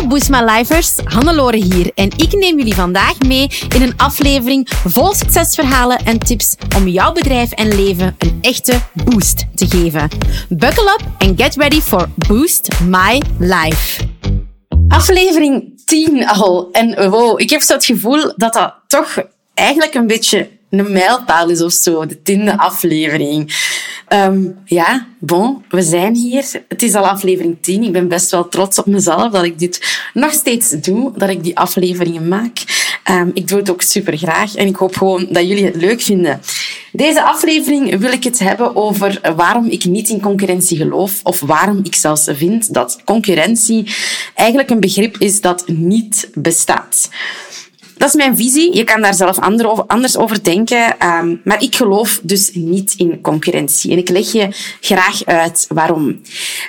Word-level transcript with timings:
Hallo 0.00 0.12
Boost 0.14 0.30
My 0.30 0.40
Lifers, 0.40 0.96
Hannelore 1.04 1.56
hier 1.56 1.90
en 1.94 2.10
ik 2.16 2.32
neem 2.32 2.56
jullie 2.58 2.74
vandaag 2.74 3.18
mee 3.18 3.50
in 3.74 3.82
een 3.82 3.96
aflevering 3.96 4.68
vol 4.84 5.14
succesverhalen 5.14 5.98
en 6.04 6.18
tips 6.18 6.54
om 6.76 6.88
jouw 6.88 7.12
bedrijf 7.12 7.52
en 7.52 7.68
leven 7.68 8.14
een 8.18 8.38
echte 8.40 8.80
boost 9.04 9.46
te 9.54 9.66
geven. 9.68 10.08
Buckle 10.48 10.98
up 10.98 11.06
and 11.18 11.42
get 11.42 11.56
ready 11.56 11.80
for 11.80 12.08
Boost 12.28 12.68
My 12.82 13.22
Life. 13.38 14.02
Aflevering 14.88 15.82
10 15.84 16.26
al 16.26 16.68
en 16.72 17.10
wow, 17.10 17.40
ik 17.40 17.50
heb 17.50 17.60
zo 17.60 17.74
het 17.74 17.84
gevoel 17.84 18.32
dat 18.36 18.52
dat 18.52 18.74
toch 18.86 19.18
eigenlijk 19.54 19.94
een 19.94 20.06
beetje 20.06 20.50
een 20.70 20.92
mijlpaal 20.92 21.48
is 21.48 21.62
of 21.62 21.72
zo, 21.72 22.06
de 22.06 22.22
tiende 22.22 22.58
aflevering. 22.58 23.54
Um, 24.08 24.58
ja, 24.64 25.06
bon, 25.18 25.64
we 25.68 25.82
zijn 25.82 26.14
hier. 26.14 26.44
Het 26.68 26.82
is 26.82 26.94
al 26.94 27.08
aflevering 27.08 27.56
10. 27.60 27.82
Ik 27.82 27.92
ben 27.92 28.08
best 28.08 28.30
wel 28.30 28.48
trots 28.48 28.78
op 28.78 28.86
mezelf 28.86 29.32
dat 29.32 29.44
ik 29.44 29.58
dit 29.58 30.00
nog 30.14 30.32
steeds 30.32 30.70
doe, 30.70 31.12
dat 31.16 31.28
ik 31.28 31.42
die 31.42 31.58
afleveringen 31.58 32.28
maak. 32.28 32.58
Um, 33.10 33.30
ik 33.34 33.48
doe 33.48 33.58
het 33.58 33.70
ook 33.70 33.82
super 33.82 34.18
graag 34.18 34.54
en 34.54 34.66
ik 34.66 34.76
hoop 34.76 34.96
gewoon 34.96 35.26
dat 35.30 35.48
jullie 35.48 35.64
het 35.64 35.76
leuk 35.76 36.00
vinden. 36.00 36.40
Deze 36.92 37.22
aflevering 37.22 37.98
wil 37.98 38.12
ik 38.12 38.24
het 38.24 38.38
hebben 38.38 38.76
over 38.76 39.20
waarom 39.36 39.66
ik 39.66 39.84
niet 39.84 40.08
in 40.08 40.20
concurrentie 40.20 40.76
geloof 40.76 41.20
of 41.22 41.40
waarom 41.40 41.80
ik 41.82 41.94
zelfs 41.94 42.28
vind 42.32 42.74
dat 42.74 43.00
concurrentie 43.04 43.94
eigenlijk 44.34 44.70
een 44.70 44.80
begrip 44.80 45.16
is 45.18 45.40
dat 45.40 45.64
niet 45.66 46.30
bestaat. 46.34 47.08
Dat 48.00 48.08
is 48.08 48.14
mijn 48.14 48.36
visie. 48.36 48.76
Je 48.76 48.84
kan 48.84 49.02
daar 49.02 49.14
zelf 49.14 49.38
anders 49.86 50.16
over 50.16 50.44
denken. 50.44 50.98
Ehm, 50.98 51.36
maar 51.44 51.62
ik 51.62 51.74
geloof 51.74 52.20
dus 52.22 52.50
niet 52.54 52.94
in 52.96 53.20
concurrentie. 53.20 53.90
En 53.92 53.98
ik 53.98 54.08
leg 54.08 54.32
je 54.32 54.48
graag 54.80 55.24
uit 55.24 55.66
waarom. 55.68 56.20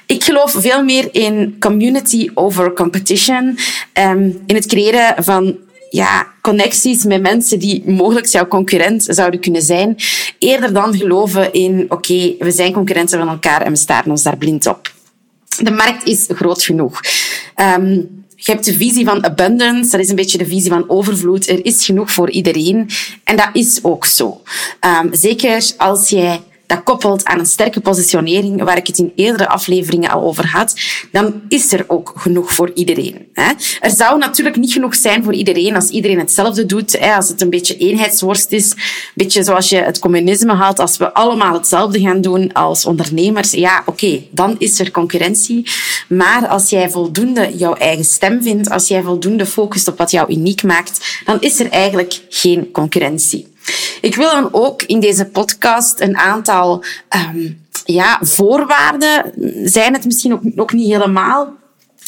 Ik 0.06 0.24
geloof 0.24 0.56
veel 0.58 0.84
meer 0.84 1.10
in 1.12 1.56
community 1.60 2.30
over 2.34 2.74
competition. 2.74 3.58
Um, 3.94 4.42
in 4.46 4.56
het 4.56 4.66
creëren 4.66 5.24
van 5.24 5.58
ja, 5.90 6.28
connecties 6.42 7.04
met 7.04 7.22
mensen 7.22 7.60
die 7.60 7.90
mogelijk 7.90 8.26
jouw 8.26 8.48
concurrent 8.48 9.06
zouden 9.10 9.40
kunnen 9.40 9.62
zijn. 9.62 9.96
Eerder 10.40 10.74
dan 10.74 10.98
geloven 10.98 11.54
in, 11.54 11.86
oké, 11.90 12.36
we 12.40 12.52
zijn 12.52 12.74
concurrenten 12.74 13.20
van 13.20 13.30
elkaar 13.30 13.62
en 13.62 13.72
we 13.72 13.78
staren 13.78 14.12
ons 14.12 14.24
daar 14.24 14.38
blind 14.38 14.68
op. 14.68 14.94
De 15.62 15.72
markt 15.72 16.08
is 16.08 16.26
groot 16.30 16.64
genoeg. 16.64 17.00
Um, 17.78 18.22
je 18.44 18.52
hebt 18.52 18.66
de 18.66 18.74
visie 18.74 19.06
van 19.06 19.24
abundance, 19.24 19.92
dat 19.92 20.00
is 20.00 20.10
een 20.10 20.16
beetje 20.16 20.38
de 20.38 20.46
visie 20.46 20.72
van 20.72 20.90
overvloed. 20.90 21.50
Er 21.50 21.66
is 21.66 21.86
genoeg 21.86 22.12
voor 22.12 22.30
iedereen. 22.30 22.90
En 23.24 23.36
dat 23.36 23.50
is 23.54 23.80
ook 23.82 24.06
zo. 24.06 24.42
Um, 25.04 25.10
zeker 25.12 25.72
als 25.78 26.10
jij 26.10 26.42
dat 26.72 26.84
koppelt 26.84 27.26
aan 27.26 27.40
een 27.40 27.46
sterke 27.46 27.80
positionering, 27.80 28.64
waar 28.64 28.78
ik 28.78 28.88
het 28.88 28.98
in 28.98 29.12
eerdere 29.16 29.48
afleveringen 29.48 30.10
al 30.10 30.22
over 30.22 30.48
had, 30.48 30.76
dan 31.12 31.42
is 31.48 31.74
er 31.74 31.86
ook 31.88 32.14
genoeg 32.16 32.54
voor 32.54 32.72
iedereen. 32.74 33.28
Er 33.80 33.92
zou 33.92 34.18
natuurlijk 34.18 34.56
niet 34.56 34.74
genoeg 34.74 34.96
zijn 34.96 35.24
voor 35.24 35.34
iedereen 35.34 35.76
als 35.76 35.90
iedereen 35.90 36.20
hetzelfde 36.20 36.66
doet, 36.66 37.00
als 37.00 37.30
het 37.30 37.42
een 37.42 37.50
beetje 37.50 37.78
eenheidsworst 37.78 38.52
is, 38.52 38.74
beetje 39.16 39.44
zoals 39.44 39.70
je 39.70 39.78
het 39.78 40.00
communisme 40.00 40.54
haalt, 40.54 40.80
als 40.80 40.98
we 40.98 41.14
allemaal 41.14 41.54
hetzelfde 41.54 42.00
gaan 42.00 42.22
doen 42.22 42.54
als 42.54 42.86
ondernemers, 42.86 43.52
ja, 43.52 43.84
oké, 43.86 44.22
dan 44.32 44.56
is 44.58 44.80
er 44.80 44.92
concurrentie. 44.92 45.70
Maar 46.08 46.48
als 46.48 46.70
jij 46.70 46.90
voldoende 46.90 47.58
jouw 47.58 47.74
eigen 47.74 48.06
stem 48.06 48.44
vindt, 48.44 48.70
als 48.70 48.88
jij 48.88 49.02
voldoende 49.02 49.46
focust 49.46 49.88
op 49.88 49.98
wat 49.98 50.12
jou 50.12 50.32
uniek 50.32 50.64
maakt, 50.64 51.22
dan 51.26 51.42
is 51.42 51.60
er 51.60 51.70
eigenlijk 51.70 52.22
geen 52.30 52.72
concurrentie. 52.72 53.51
Ik 54.02 54.16
wil 54.16 54.32
dan 54.32 54.50
ook 54.52 54.84
in 54.84 55.00
deze 55.00 55.26
podcast 55.26 56.00
een 56.00 56.18
aantal 56.18 56.84
um, 57.34 57.66
ja, 57.86 58.20
voorwaarden, 58.22 59.34
zijn 59.64 59.94
het 59.94 60.06
misschien 60.06 60.60
ook, 60.60 60.74
niet 60.74 60.92
helemaal, 60.92 61.54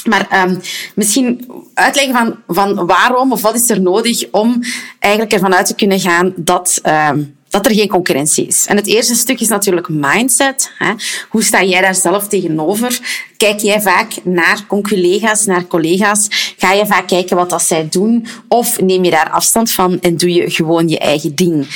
maar 0.04 0.48
um, 0.48 0.60
misschien 0.96 1.52
uitleggen 1.74 2.14
van, 2.14 2.38
van 2.48 2.86
waarom 2.86 3.32
of 3.32 3.42
wat 3.42 3.56
is 3.56 3.70
er 3.70 3.82
nodig 3.82 4.30
om 4.32 4.60
eigenlijk 5.00 5.34
ervan 5.34 5.56
uit 5.56 5.66
te 5.66 5.76
kunnen 5.76 6.00
gaan 6.00 6.34
dat 6.36 6.82
um, 7.12 7.36
dat 7.54 7.66
er 7.66 7.74
geen 7.74 7.88
concurrentie 7.88 8.46
is. 8.48 8.66
En 8.66 8.76
het 8.76 8.88
eerste 8.88 9.16
stuk 9.16 9.40
is 9.40 9.48
natuurlijk 9.48 9.90
mindset. 9.90 10.72
Hè. 10.78 10.94
Hoe 11.30 11.44
sta 11.44 11.64
jij 11.64 11.82
daar 11.82 11.96
zelf 11.96 12.28
tegenover? 12.28 13.00
Kijk 13.38 13.60
jij 13.60 13.82
vaak 13.82 14.14
naar 14.24 14.66
collega's, 14.68 15.46
naar 15.46 15.68
collega's? 15.68 16.54
Ga 16.58 16.72
je 16.72 16.86
vaak 16.86 17.08
kijken 17.08 17.36
wat 17.36 17.50
dat 17.50 17.62
zij 17.62 17.88
doen? 17.90 18.28
Of 18.48 18.82
neem 18.82 19.04
je 19.04 19.12
daar 19.12 19.30
afstand 19.30 19.72
van 19.72 20.00
en 20.02 20.18
doe 20.18 20.34
je 20.34 20.50
gewoon 20.50 20.88
je 20.88 21.00
eigen 21.00 21.36
ding? 21.36 21.68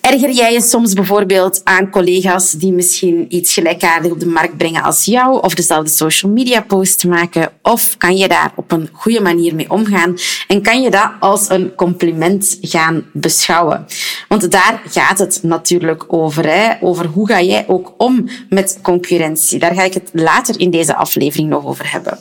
Erger 0.00 0.30
jij 0.30 0.52
je 0.52 0.60
soms 0.60 0.92
bijvoorbeeld 0.92 1.60
aan 1.64 1.90
collega's 1.90 2.50
die 2.50 2.72
misschien 2.72 3.26
iets 3.28 3.52
gelijkaardig 3.52 4.12
op 4.12 4.20
de 4.20 4.26
markt 4.26 4.56
brengen 4.56 4.82
als 4.82 5.04
jou 5.04 5.42
of 5.42 5.54
dezelfde 5.54 5.90
social 5.90 6.32
media 6.32 6.60
post 6.60 7.04
maken? 7.04 7.52
Of 7.62 7.96
kan 7.96 8.16
je 8.16 8.28
daar 8.28 8.52
op 8.56 8.72
een 8.72 8.88
goede 8.92 9.20
manier 9.20 9.54
mee 9.54 9.70
omgaan 9.70 10.16
en 10.48 10.62
kan 10.62 10.82
je 10.82 10.90
dat 10.90 11.10
als 11.20 11.48
een 11.48 11.74
compliment 11.74 12.58
gaan 12.60 13.04
beschouwen? 13.12 13.86
Want 14.28 14.50
daar 14.50 14.82
gaat 14.88 15.18
het 15.18 15.40
natuurlijk 15.42 16.04
over. 16.12 16.46
Hè? 16.46 16.72
Over 16.80 17.06
hoe 17.06 17.26
ga 17.28 17.42
jij 17.42 17.64
ook 17.68 17.94
om 17.96 18.28
met 18.48 18.78
concurrentie. 18.82 19.58
Daar 19.58 19.74
ga 19.74 19.82
ik 19.82 19.94
het 19.94 20.10
later 20.12 20.60
in 20.60 20.70
deze 20.70 20.96
aflevering 20.96 21.48
nog 21.48 21.66
over 21.66 21.92
hebben. 21.92 22.18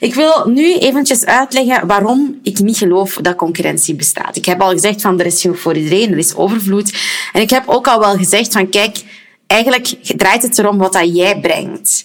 Ik 0.00 0.14
wil 0.14 0.42
nu 0.46 0.74
eventjes 0.74 1.24
uitleggen 1.24 1.86
waarom 1.86 2.38
ik 2.42 2.58
niet 2.58 2.76
geloof 2.76 3.18
dat 3.20 3.36
concurrentie 3.36 3.94
bestaat. 3.94 4.36
Ik 4.36 4.44
heb 4.44 4.60
al 4.60 4.70
gezegd 4.70 5.00
van 5.00 5.20
er 5.20 5.26
is 5.26 5.40
genoeg 5.40 5.60
voor 5.60 5.76
iedereen, 5.76 6.12
er 6.12 6.18
is 6.18 6.34
overvloed. 6.34 6.92
En 7.32 7.40
ik 7.40 7.50
heb 7.50 7.62
ook 7.66 7.88
al 7.88 7.98
wel 7.98 8.16
gezegd 8.16 8.52
van 8.52 8.68
kijk, 8.68 9.02
eigenlijk 9.46 9.86
draait 10.02 10.42
het 10.42 10.58
erom 10.58 10.78
wat 10.78 10.92
dat 10.92 11.16
jij 11.16 11.40
brengt. 11.40 12.04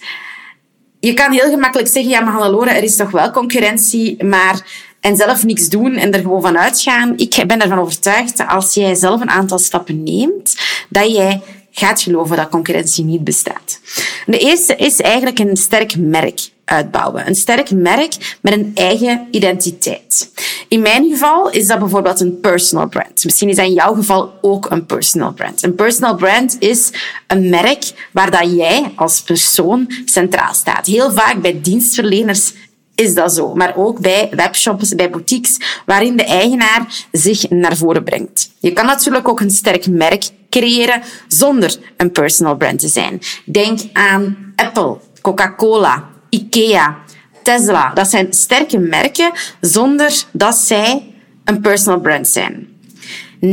Je 1.00 1.14
kan 1.14 1.32
heel 1.32 1.50
gemakkelijk 1.50 1.90
zeggen, 1.90 2.12
ja 2.12 2.20
maar 2.20 2.34
Hannelore, 2.34 2.70
er 2.70 2.84
is 2.84 2.96
toch 2.96 3.12
wel 3.12 3.32
concurrentie, 3.32 4.24
maar 4.24 4.86
en 5.02 5.16
zelf 5.16 5.44
niks 5.44 5.70
doen 5.70 5.96
en 5.96 6.14
er 6.14 6.22
gewoon 6.22 6.42
van 6.42 6.58
uitgaan. 6.58 7.14
Ik 7.18 7.44
ben 7.48 7.62
ervan 7.62 7.80
overtuigd 7.80 8.38
dat 8.38 8.48
als 8.48 8.74
jij 8.74 8.96
zelf 8.96 9.22
een 9.22 9.30
aantal 9.30 9.60
stappen 9.60 10.04
neemt, 10.04 10.58
dat 10.90 11.12
jij 11.12 11.42
gaat 11.72 12.02
geloven 12.02 12.38
dat 12.38 12.50
concurrentie 12.50 13.04
niet 13.04 13.24
bestaat. 13.24 13.80
De 14.26 14.38
eerste 14.38 14.76
is 14.76 15.02
eigenlijk 15.02 15.40
een 15.40 15.58
sterk 15.58 15.98
merk 15.98 16.50
uitbouwen. 16.68 17.28
Een 17.28 17.36
sterk 17.36 17.72
merk 17.72 18.38
met 18.42 18.54
een 18.54 18.72
eigen 18.76 19.28
identiteit. 19.32 20.32
In 20.68 20.82
mijn 20.82 21.10
geval 21.10 21.50
is 21.50 21.68
dat 21.68 21.80
bijvoorbeeld 21.80 22.20
een 22.20 22.40
personal 22.40 22.88
brand. 22.88 23.24
Misschien 23.24 23.50
is 23.50 23.56
dat 23.56 23.66
in 23.66 23.74
jouw 23.74 23.94
geval 23.94 24.34
ook 24.42 24.70
een 24.70 24.86
personal 24.86 25.34
brand. 25.34 25.64
Een 25.64 25.76
personal 25.76 26.16
brand 26.16 26.56
is 26.60 26.92
een 27.28 27.50
merk 27.50 28.10
waar 28.12 28.32
dat 28.32 28.56
jij 28.56 28.92
als 28.96 29.22
persoon 29.22 29.92
centraal 30.06 30.54
staat. 30.54 30.86
Heel 30.86 31.12
vaak 31.12 31.42
bij 31.42 31.62
dienstverleners 31.62 32.54
is 32.96 33.14
dat 33.14 33.34
zo. 33.34 33.56
Maar 33.56 33.74
ook 33.76 34.00
bij 34.00 34.30
webshops, 34.32 34.96
bij 34.96 35.10
boutiques, 35.10 35.58
waarin 35.86 36.18
de 36.18 36.24
eigenaar 36.24 37.06
zich 37.12 37.50
naar 37.50 37.78
voren 37.78 38.04
brengt. 38.04 38.50
Je 38.60 38.74
kan 38.74 38.86
natuurlijk 38.86 39.28
ook 39.28 39.40
een 39.40 39.52
sterk 39.52 39.88
merk 39.88 40.30
creëren 40.50 41.02
zonder 41.28 41.78
een 41.98 42.12
personal 42.12 42.56
brand 42.56 42.80
te 42.80 42.88
zijn. 42.88 43.22
Denk 43.46 43.80
aan 43.94 44.54
Apple, 44.56 44.98
Coca-Cola, 45.22 46.10
IKEA, 46.38 46.98
Tesla. 47.44 47.92
Dat 47.94 48.10
zijn 48.10 48.34
sterke 48.34 48.78
merken 48.78 49.32
zonder 49.62 50.24
dat 50.32 50.56
zij 50.56 51.14
een 51.44 51.62
personal 51.62 52.00
brand 52.00 52.28
zijn. 52.28 52.68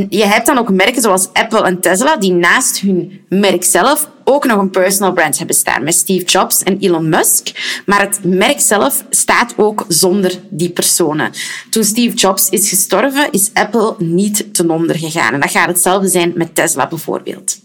Je 0.09 0.25
hebt 0.25 0.47
dan 0.47 0.59
ook 0.59 0.71
merken 0.71 1.03
zoals 1.03 1.29
Apple 1.33 1.63
en 1.63 1.81
Tesla 1.81 2.17
die 2.17 2.33
naast 2.33 2.81
hun 2.81 3.25
merk 3.29 3.65
zelf 3.65 4.11
ook 4.25 4.45
nog 4.47 4.59
een 4.59 4.71
personal 4.71 5.13
brand 5.13 5.39
hebben 5.39 5.57
staan 5.57 5.85
met 5.85 5.95
Steve 5.95 6.25
Jobs 6.25 6.63
en 6.63 6.79
Elon 6.79 7.09
Musk. 7.09 7.49
Maar 7.87 8.01
het 8.01 8.21
merk 8.25 8.61
zelf 8.61 9.05
staat 9.11 9.55
ook 9.57 9.85
zonder 9.89 10.41
die 10.51 10.71
personen. 10.71 11.33
Toen 11.71 11.85
Steve 11.85 12.17
Jobs 12.17 12.49
is 12.49 12.69
gestorven, 12.69 13.31
is 13.31 13.51
Apple 13.55 13.95
niet 13.99 14.55
ten 14.55 14.71
onder 14.71 14.99
gegaan. 14.99 15.33
En 15.33 15.41
dat 15.41 15.51
gaat 15.51 15.69
hetzelfde 15.69 16.09
zijn 16.09 16.33
met 16.35 16.55
Tesla 16.55 16.89
bijvoorbeeld. 16.89 17.59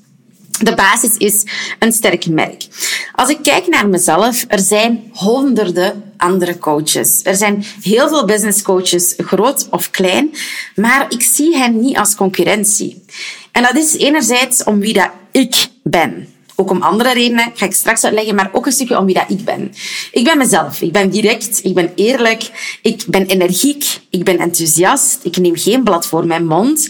De 0.59 0.75
basis 0.75 1.17
is 1.17 1.43
een 1.79 1.91
sterk 1.91 2.27
merk. 2.27 2.67
Als 3.15 3.29
ik 3.29 3.39
kijk 3.41 3.67
naar 3.67 3.87
mezelf, 3.87 4.45
er 4.47 4.59
zijn 4.59 5.11
honderden 5.13 6.03
andere 6.17 6.57
coaches. 6.57 7.21
Er 7.23 7.35
zijn 7.35 7.65
heel 7.81 8.07
veel 8.07 8.25
business 8.25 8.61
coaches, 8.61 9.13
groot 9.17 9.67
of 9.71 9.89
klein, 9.89 10.35
maar 10.75 11.05
ik 11.09 11.21
zie 11.21 11.57
hen 11.57 11.79
niet 11.79 11.97
als 11.97 12.15
concurrentie. 12.15 13.03
En 13.51 13.63
dat 13.63 13.75
is 13.75 13.97
enerzijds 13.97 14.63
om 14.63 14.79
wie 14.79 14.93
dat 14.93 15.09
ik 15.31 15.67
ben. 15.83 16.27
Ook 16.55 16.69
om 16.69 16.81
andere 16.81 17.13
redenen, 17.13 17.51
ga 17.53 17.65
ik 17.65 17.73
straks 17.73 18.03
uitleggen, 18.03 18.35
maar 18.35 18.49
ook 18.51 18.65
een 18.65 18.71
stukje 18.71 18.97
om 18.97 19.05
wie 19.05 19.15
dat 19.15 19.29
ik 19.29 19.45
ben. 19.45 19.73
Ik 20.11 20.23
ben 20.23 20.37
mezelf. 20.37 20.81
Ik 20.81 20.91
ben 20.91 21.09
direct, 21.09 21.59
ik 21.63 21.73
ben 21.73 21.91
eerlijk, 21.95 22.49
ik 22.81 23.03
ben 23.07 23.25
energiek, 23.25 23.99
ik 24.09 24.23
ben 24.23 24.37
enthousiast, 24.37 25.19
ik 25.23 25.37
neem 25.37 25.57
geen 25.57 25.83
blad 25.83 26.05
voor 26.05 26.25
mijn 26.25 26.45
mond. 26.45 26.89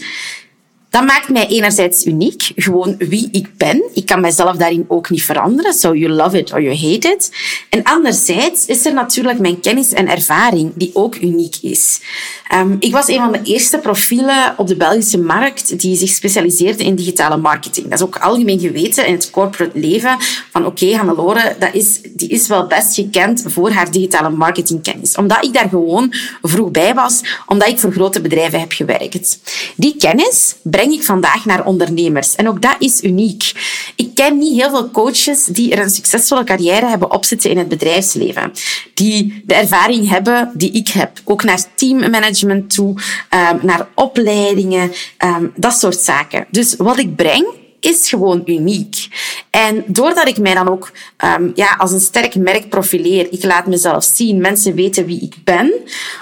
Dat 0.90 1.04
maakt 1.04 1.28
mij 1.28 1.46
enerzijds 1.46 2.04
uniek, 2.04 2.52
gewoon 2.56 2.94
wie 2.98 3.28
ik 3.32 3.56
ben. 3.56 3.82
Ik 3.94 4.06
kan 4.06 4.20
mijzelf 4.20 4.56
daarin 4.56 4.84
ook 4.88 5.10
niet 5.10 5.22
veranderen, 5.22 5.74
so 5.74 5.94
you 5.94 6.12
love 6.12 6.38
it 6.38 6.52
or 6.52 6.62
you 6.62 6.76
hate 6.76 7.08
it. 7.08 7.30
En 7.68 7.82
anderzijds 7.82 8.66
is 8.66 8.86
er 8.86 8.94
natuurlijk 8.94 9.38
mijn 9.38 9.60
kennis 9.60 9.92
en 9.92 10.08
ervaring, 10.08 10.72
die 10.74 10.90
ook 10.92 11.16
uniek 11.16 11.56
is. 11.62 12.00
Um, 12.54 12.76
ik 12.78 12.92
was 12.92 13.08
een 13.08 13.18
van 13.18 13.32
de 13.32 13.42
eerste 13.42 13.78
profielen 13.78 14.54
op 14.56 14.66
de 14.66 14.76
Belgische 14.76 15.18
markt 15.18 15.80
die 15.80 15.96
zich 15.96 16.08
specialiseerde 16.08 16.84
in 16.84 16.94
digitale 16.94 17.36
marketing. 17.36 17.88
Dat 17.88 17.98
is 17.98 18.04
ook 18.04 18.16
algemeen 18.16 18.60
geweten 18.60 19.06
in 19.06 19.12
het 19.12 19.30
corporate 19.30 19.78
leven. 19.78 20.16
Van 20.50 20.66
oké, 20.66 20.84
okay, 20.84 20.96
Hannelore, 20.96 21.56
dat 21.58 21.74
is, 21.74 22.00
die 22.10 22.28
is 22.28 22.46
wel 22.46 22.66
best 22.66 22.94
gekend 22.94 23.44
voor 23.46 23.70
haar 23.70 23.90
digitale 23.90 24.30
marketingkennis. 24.30 25.16
Omdat 25.16 25.44
ik 25.44 25.52
daar 25.52 25.68
gewoon 25.68 26.14
vroeg 26.42 26.70
bij 26.70 26.94
was, 26.94 27.20
omdat 27.46 27.68
ik 27.68 27.78
voor 27.78 27.92
grote 27.92 28.20
bedrijven 28.20 28.60
heb 28.60 28.72
gewerkt. 28.72 29.38
Die 29.76 29.96
kennis 29.96 30.54
breng 30.80 30.94
ik 30.94 31.04
vandaag 31.04 31.44
naar 31.44 31.64
ondernemers. 31.64 32.34
En 32.34 32.48
ook 32.48 32.62
dat 32.62 32.76
is 32.78 33.02
uniek. 33.02 33.52
Ik 33.96 34.14
ken 34.14 34.38
niet 34.38 34.60
heel 34.60 34.70
veel 34.70 34.90
coaches 34.90 35.44
die 35.44 35.72
er 35.72 35.82
een 35.82 35.90
succesvolle 35.90 36.44
carrière 36.44 36.86
hebben 36.86 37.10
opzitten 37.10 37.50
in 37.50 37.58
het 37.58 37.68
bedrijfsleven. 37.68 38.52
Die 38.94 39.42
de 39.46 39.54
ervaring 39.54 40.08
hebben 40.08 40.50
die 40.54 40.70
ik 40.70 40.88
heb. 40.88 41.10
Ook 41.24 41.44
naar 41.44 41.74
teammanagement 41.74 42.74
toe, 42.74 42.94
ehm, 43.28 43.56
naar 43.62 43.88
opleidingen, 43.94 44.92
ehm, 45.16 45.46
dat 45.56 45.78
soort 45.78 45.98
zaken. 45.98 46.46
Dus 46.50 46.74
wat 46.76 46.98
ik 46.98 47.16
breng, 47.16 47.46
is 47.80 48.08
gewoon 48.08 48.42
uniek. 48.44 49.08
En 49.50 49.84
doordat 49.86 50.28
ik 50.28 50.38
mij 50.38 50.54
dan 50.54 50.68
ook 50.68 50.92
um, 51.38 51.52
ja, 51.54 51.74
als 51.78 51.92
een 51.92 52.00
sterk 52.00 52.34
merk 52.34 52.68
profileer, 52.68 53.26
ik 53.30 53.44
laat 53.44 53.66
mezelf 53.66 54.04
zien, 54.04 54.40
mensen 54.40 54.74
weten 54.74 55.06
wie 55.06 55.20
ik 55.20 55.34
ben, 55.44 55.72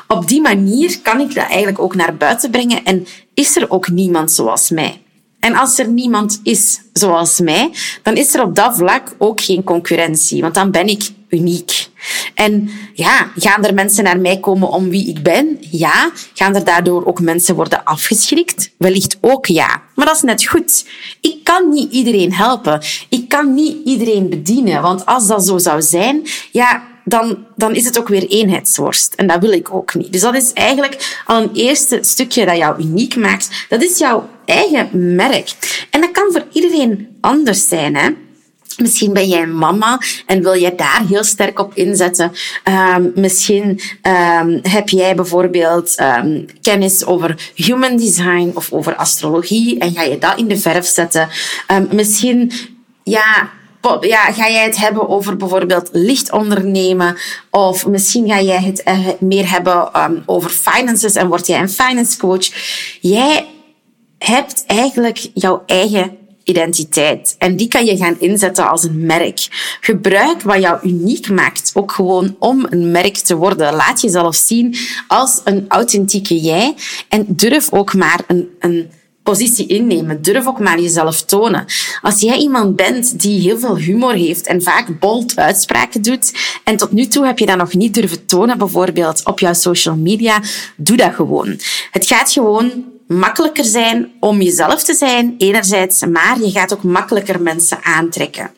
op 0.08 0.28
die 0.28 0.40
manier 0.40 1.00
kan 1.02 1.20
ik 1.20 1.34
dat 1.34 1.46
eigenlijk 1.46 1.78
ook 1.78 1.94
naar 1.94 2.16
buiten 2.16 2.50
brengen 2.50 2.84
en 2.84 3.06
is 3.38 3.56
er 3.56 3.70
ook 3.70 3.88
niemand 3.88 4.30
zoals 4.30 4.70
mij. 4.70 5.02
En 5.40 5.54
als 5.54 5.78
er 5.78 5.88
niemand 5.88 6.40
is 6.42 6.80
zoals 6.92 7.40
mij, 7.40 7.70
dan 8.02 8.16
is 8.16 8.34
er 8.34 8.42
op 8.42 8.54
dat 8.54 8.76
vlak 8.76 9.14
ook 9.18 9.40
geen 9.40 9.64
concurrentie, 9.64 10.40
want 10.40 10.54
dan 10.54 10.70
ben 10.70 10.86
ik 10.86 11.10
uniek. 11.28 11.88
En 12.34 12.70
ja, 12.94 13.30
gaan 13.36 13.64
er 13.64 13.74
mensen 13.74 14.04
naar 14.04 14.20
mij 14.20 14.40
komen 14.40 14.68
om 14.68 14.88
wie 14.88 15.08
ik 15.08 15.22
ben? 15.22 15.58
Ja. 15.60 16.10
Gaan 16.34 16.54
er 16.54 16.64
daardoor 16.64 17.06
ook 17.06 17.20
mensen 17.20 17.54
worden 17.54 17.84
afgeschrikt? 17.84 18.70
Wellicht 18.78 19.18
ook 19.20 19.46
ja. 19.46 19.82
Maar 19.94 20.06
dat 20.06 20.16
is 20.16 20.22
net 20.22 20.46
goed. 20.46 20.86
Ik 21.20 21.44
kan 21.44 21.68
niet 21.68 21.92
iedereen 21.92 22.32
helpen. 22.32 22.82
Ik 23.08 23.28
kan 23.28 23.54
niet 23.54 23.76
iedereen 23.84 24.28
bedienen. 24.28 24.82
Want 24.82 25.06
als 25.06 25.26
dat 25.26 25.46
zo 25.46 25.58
zou 25.58 25.82
zijn, 25.82 26.22
ja, 26.52 26.82
dan, 27.08 27.46
dan 27.56 27.74
is 27.74 27.84
het 27.84 27.98
ook 27.98 28.08
weer 28.08 28.26
eenheidsworst. 28.26 29.14
En 29.14 29.26
dat 29.26 29.40
wil 29.40 29.52
ik 29.52 29.74
ook 29.74 29.94
niet. 29.94 30.12
Dus 30.12 30.20
dat 30.20 30.34
is 30.34 30.52
eigenlijk 30.52 31.22
al 31.26 31.42
een 31.42 31.50
eerste 31.52 31.98
stukje 32.02 32.46
dat 32.46 32.56
jou 32.56 32.82
uniek 32.82 33.16
maakt. 33.16 33.66
Dat 33.68 33.82
is 33.82 33.98
jouw 33.98 34.28
eigen 34.44 35.14
merk. 35.14 35.54
En 35.90 36.00
dat 36.00 36.10
kan 36.10 36.32
voor 36.32 36.46
iedereen 36.52 37.16
anders 37.20 37.68
zijn. 37.68 37.96
Hè? 37.96 38.08
Misschien 38.76 39.12
ben 39.12 39.28
jij 39.28 39.46
mama 39.46 40.00
en 40.26 40.42
wil 40.42 40.52
je 40.52 40.74
daar 40.74 41.02
heel 41.08 41.24
sterk 41.24 41.58
op 41.58 41.74
inzetten. 41.74 42.32
Um, 42.96 43.12
misschien 43.14 43.80
um, 44.40 44.58
heb 44.62 44.88
jij 44.88 45.14
bijvoorbeeld 45.14 46.00
um, 46.00 46.46
kennis 46.60 47.04
over 47.04 47.50
human 47.54 47.96
design 47.96 48.50
of 48.54 48.72
over 48.72 48.94
astrologie 48.94 49.78
en 49.78 49.92
ga 49.92 50.02
je 50.02 50.18
dat 50.18 50.38
in 50.38 50.48
de 50.48 50.58
verf 50.58 50.86
zetten. 50.86 51.28
misschien 51.90 52.52
ja, 53.02 53.50
ja, 54.00 54.32
ga 54.32 54.50
jij 54.50 54.64
het 54.64 54.76
hebben 54.76 55.08
over 55.08 55.36
bijvoorbeeld 55.36 55.88
licht 55.92 56.32
ondernemen? 56.32 57.16
Of 57.50 57.86
misschien 57.86 58.28
ga 58.28 58.40
jij 58.40 58.62
het 58.62 58.82
uh, 58.84 59.08
meer 59.20 59.50
hebben 59.50 59.90
over 60.26 60.50
finances 60.50 61.14
en 61.14 61.28
word 61.28 61.46
jij 61.46 61.60
een 61.60 61.70
finance 61.70 62.18
coach? 62.18 62.46
Jij 63.00 63.46
hebt 64.18 64.64
eigenlijk 64.66 65.30
jouw 65.34 65.62
eigen 65.66 66.16
identiteit. 66.48 67.34
En 67.38 67.56
die 67.56 67.68
kan 67.68 67.84
je 67.84 67.96
gaan 67.96 68.20
inzetten 68.20 68.68
als 68.68 68.84
een 68.84 69.06
merk. 69.06 69.48
Gebruik 69.80 70.42
wat 70.42 70.60
jou 70.60 70.78
uniek 70.88 71.28
maakt, 71.28 71.70
ook 71.74 71.92
gewoon 71.92 72.36
om 72.38 72.66
een 72.70 72.90
merk 72.90 73.16
te 73.16 73.36
worden. 73.36 73.74
Laat 73.74 74.00
jezelf 74.00 74.34
zien 74.34 74.76
als 75.08 75.40
een 75.44 75.64
authentieke 75.68 76.40
jij 76.40 76.74
en 77.08 77.24
durf 77.28 77.72
ook 77.72 77.94
maar 77.94 78.20
een, 78.26 78.48
een 78.58 78.90
positie 79.30 79.66
innemen. 79.66 80.22
Durf 80.22 80.46
ook 80.46 80.58
maar 80.60 80.80
jezelf 80.80 81.22
tonen. 81.22 81.64
Als 82.02 82.20
jij 82.20 82.36
iemand 82.36 82.76
bent 82.76 83.20
die 83.20 83.40
heel 83.40 83.58
veel 83.58 83.76
humor 83.76 84.12
heeft 84.12 84.46
en 84.46 84.62
vaak 84.62 84.98
bold 85.00 85.36
uitspraken 85.36 86.02
doet 86.02 86.32
en 86.64 86.76
tot 86.76 86.92
nu 86.92 87.06
toe 87.06 87.26
heb 87.26 87.38
je 87.38 87.46
dat 87.46 87.56
nog 87.56 87.74
niet 87.74 87.94
durven 87.94 88.26
tonen, 88.26 88.58
bijvoorbeeld 88.58 89.24
op 89.24 89.38
jouw 89.38 89.52
social 89.52 89.96
media, 89.96 90.40
doe 90.76 90.96
dat 90.96 91.14
gewoon. 91.14 91.60
Het 91.90 92.06
gaat 92.06 92.32
gewoon 92.32 92.84
makkelijker 93.06 93.64
zijn 93.64 94.10
om 94.20 94.42
jezelf 94.42 94.82
te 94.82 94.94
zijn, 94.94 95.34
enerzijds, 95.38 96.04
maar 96.04 96.40
je 96.40 96.50
gaat 96.50 96.72
ook 96.72 96.82
makkelijker 96.82 97.42
mensen 97.42 97.78
aantrekken. 97.82 98.50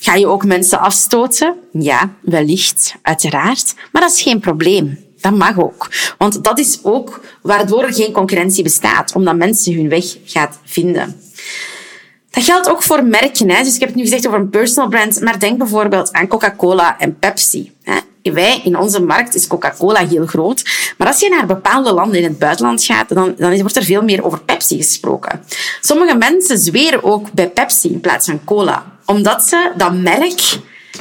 Ga 0.00 0.14
je 0.14 0.26
ook 0.26 0.44
mensen 0.44 0.80
afstoten? 0.80 1.54
Ja, 1.72 2.14
wellicht, 2.20 2.94
uiteraard, 3.02 3.74
maar 3.92 4.02
dat 4.02 4.12
is 4.12 4.22
geen 4.22 4.40
probleem. 4.40 4.98
Dat 5.22 5.32
mag 5.32 5.58
ook. 5.58 5.90
Want 6.18 6.44
dat 6.44 6.58
is 6.58 6.78
ook 6.82 7.20
waardoor 7.42 7.82
er 7.82 7.94
geen 7.94 8.12
concurrentie 8.12 8.62
bestaat, 8.62 9.14
omdat 9.14 9.36
mensen 9.36 9.74
hun 9.74 9.88
weg 9.88 10.16
gaat 10.24 10.58
vinden. 10.64 11.20
Dat 12.30 12.44
geldt 12.44 12.70
ook 12.70 12.82
voor 12.82 13.04
merken. 13.04 13.50
Hè. 13.50 13.62
Dus 13.62 13.74
ik 13.74 13.80
heb 13.80 13.88
het 13.88 13.98
nu 13.98 14.02
gezegd 14.02 14.26
over 14.26 14.38
een 14.38 14.50
personal 14.50 14.88
brand, 14.88 15.20
maar 15.20 15.38
denk 15.38 15.58
bijvoorbeeld 15.58 16.12
aan 16.12 16.28
Coca-Cola 16.28 16.98
en 16.98 17.18
Pepsi. 17.18 17.72
Hè 17.82 17.98
wij, 18.30 18.60
in 18.64 18.78
onze 18.78 19.02
markt 19.02 19.34
is 19.34 19.46
Coca-Cola 19.46 20.06
heel 20.06 20.26
groot. 20.26 20.64
Maar 20.98 21.06
als 21.06 21.20
je 21.20 21.28
naar 21.28 21.46
bepaalde 21.46 21.92
landen 21.92 22.18
in 22.18 22.24
het 22.24 22.38
buitenland 22.38 22.84
gaat, 22.84 23.08
dan, 23.08 23.34
dan 23.38 23.60
wordt 23.60 23.76
er 23.76 23.84
veel 23.84 24.02
meer 24.02 24.24
over 24.24 24.40
Pepsi 24.40 24.76
gesproken. 24.76 25.44
Sommige 25.80 26.16
mensen 26.16 26.58
zweren 26.58 27.04
ook 27.04 27.32
bij 27.32 27.48
Pepsi 27.48 27.92
in 27.92 28.00
plaats 28.00 28.26
van 28.26 28.44
cola. 28.44 28.84
Omdat 29.06 29.42
ze 29.42 29.72
dat 29.76 29.94
merk... 29.94 30.40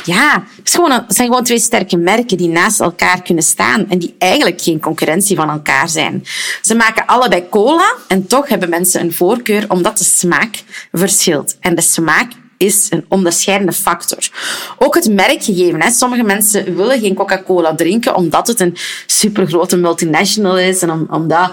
Ja, 0.04 0.44
het, 0.58 0.70
gewoon 0.70 1.06
zijn 1.08 1.28
gewoon 1.28 1.44
twee 1.44 1.60
sterke 1.60 1.98
merken 1.98 2.38
die 2.38 2.48
naast 2.48 2.80
elkaar 2.80 3.22
kunnen 3.22 3.44
staan 3.44 3.90
en 3.90 4.00
die 4.00 4.16
eigenlijk 4.18 4.62
geen 4.62 4.80
concurrentie 4.80 5.36
van 5.36 5.50
elkaar 5.50 5.90
zijn. 5.90 6.24
Ze 6.62 6.76
maken 6.76 7.06
allebei 7.06 7.50
cola 7.50 7.96
en 8.08 8.28
toch 8.28 8.48
hebben 8.48 8.70
mensen 8.70 9.02
een 9.02 9.14
voorkeur 9.14 9.66
omdat 9.68 9.98
de 9.98 10.04
smaak 10.04 10.64
verschilt. 10.92 11.58
En 11.60 11.76
de 11.76 11.82
smaak 11.82 12.32
is 12.58 12.88
een 12.90 13.06
onderscheidende 13.08 13.74
factor. 13.74 14.30
Ook 14.78 14.96
het 14.96 15.14
merkgegeven. 15.14 15.82
Hè. 15.82 15.92
Sommige 15.92 16.24
mensen 16.24 16.76
willen 16.76 17.00
geen 17.00 17.16
Coca-Cola 17.16 17.76
drinken 17.76 18.16
omdat 18.16 18.48
het 18.48 18.60
een 18.60 18.78
supergrote 19.06 19.78
multinational 19.78 20.58
is 20.58 20.82
en 20.82 21.12
omdat 21.12 21.52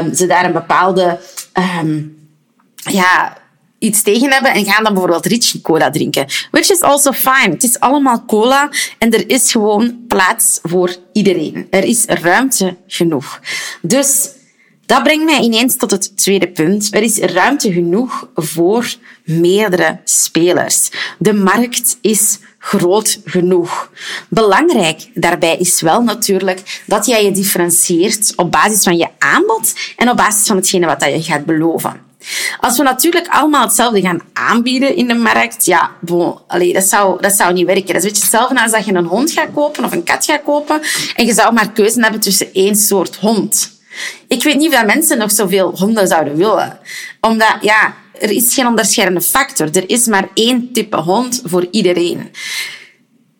um, 0.00 0.14
ze 0.14 0.26
daar 0.26 0.44
een 0.44 0.52
bepaalde 0.52 1.18
um, 1.80 2.16
ja, 2.74 3.36
iets 3.86 4.02
tegen 4.02 4.32
hebben 4.32 4.52
en 4.52 4.64
gaan 4.64 4.84
dan 4.84 4.92
bijvoorbeeld 4.92 5.26
Richie 5.26 5.60
Cola 5.60 5.90
drinken. 5.90 6.26
Which 6.50 6.70
is 6.70 6.80
also 6.80 7.12
fine. 7.12 7.50
Het 7.50 7.62
is 7.62 7.80
allemaal 7.80 8.24
cola 8.26 8.70
en 8.98 9.10
er 9.10 9.28
is 9.28 9.50
gewoon 9.50 10.04
plaats 10.08 10.58
voor 10.62 10.96
iedereen. 11.12 11.66
Er 11.70 11.84
is 11.84 12.04
ruimte 12.04 12.76
genoeg. 12.86 13.40
Dus 13.82 14.28
dat 14.86 15.02
brengt 15.02 15.24
mij 15.24 15.40
ineens 15.40 15.76
tot 15.76 15.90
het 15.90 16.16
tweede 16.16 16.48
punt. 16.48 16.94
Er 16.94 17.02
is 17.02 17.18
ruimte 17.18 17.72
genoeg 17.72 18.28
voor 18.34 18.94
meerdere 19.24 20.00
spelers. 20.04 20.90
De 21.18 21.34
markt 21.34 21.98
is 22.00 22.38
groot 22.58 23.20
genoeg. 23.24 23.90
Belangrijk 24.28 25.08
daarbij 25.14 25.56
is 25.56 25.80
wel 25.80 26.02
natuurlijk 26.02 26.82
dat 26.86 27.06
jij 27.06 27.24
je 27.24 27.30
differentieert 27.30 28.32
op 28.36 28.50
basis 28.50 28.82
van 28.82 28.96
je 28.96 29.08
aanbod 29.18 29.74
en 29.96 30.10
op 30.10 30.16
basis 30.16 30.46
van 30.46 30.56
hetgene 30.56 30.86
wat 30.86 31.04
je 31.04 31.22
gaat 31.22 31.44
beloven. 31.44 32.05
Als 32.60 32.76
we 32.76 32.82
natuurlijk 32.82 33.28
allemaal 33.28 33.62
hetzelfde 33.62 34.00
gaan 34.00 34.20
aanbieden 34.32 34.96
in 34.96 35.08
de 35.08 35.14
markt, 35.14 35.64
ja, 35.64 35.90
dat, 36.72 36.84
zou, 36.88 37.20
dat 37.20 37.32
zou 37.32 37.52
niet 37.52 37.66
werken. 37.66 37.86
Dat 37.86 37.96
is 37.96 38.02
een 38.02 38.08
beetje 38.08 38.22
hetzelfde 38.22 38.62
als 38.62 38.72
dat 38.72 38.84
je 38.84 38.94
een 38.94 39.04
hond 39.04 39.30
gaat 39.30 39.48
kopen 39.54 39.84
of 39.84 39.92
een 39.92 40.04
kat 40.04 40.24
gaat 40.24 40.42
kopen 40.42 40.80
en 41.14 41.26
je 41.26 41.32
zou 41.32 41.52
maar 41.52 41.72
keuze 41.72 42.00
hebben 42.00 42.20
tussen 42.20 42.52
één 42.52 42.76
soort 42.76 43.16
hond. 43.16 43.74
Ik 44.28 44.42
weet 44.42 44.56
niet 44.56 44.68
of 44.68 44.74
dat 44.74 44.86
mensen 44.86 45.18
nog 45.18 45.30
zoveel 45.30 45.72
honden 45.76 46.08
zouden 46.08 46.36
willen. 46.36 46.78
Omdat, 47.20 47.56
ja, 47.60 47.94
er 48.20 48.30
is 48.30 48.54
geen 48.54 48.66
onderscheidende 48.66 49.20
factor. 49.20 49.76
Er 49.76 49.90
is 49.90 50.06
maar 50.06 50.28
één 50.34 50.72
type 50.72 50.96
hond 50.96 51.42
voor 51.44 51.66
iedereen. 51.70 52.30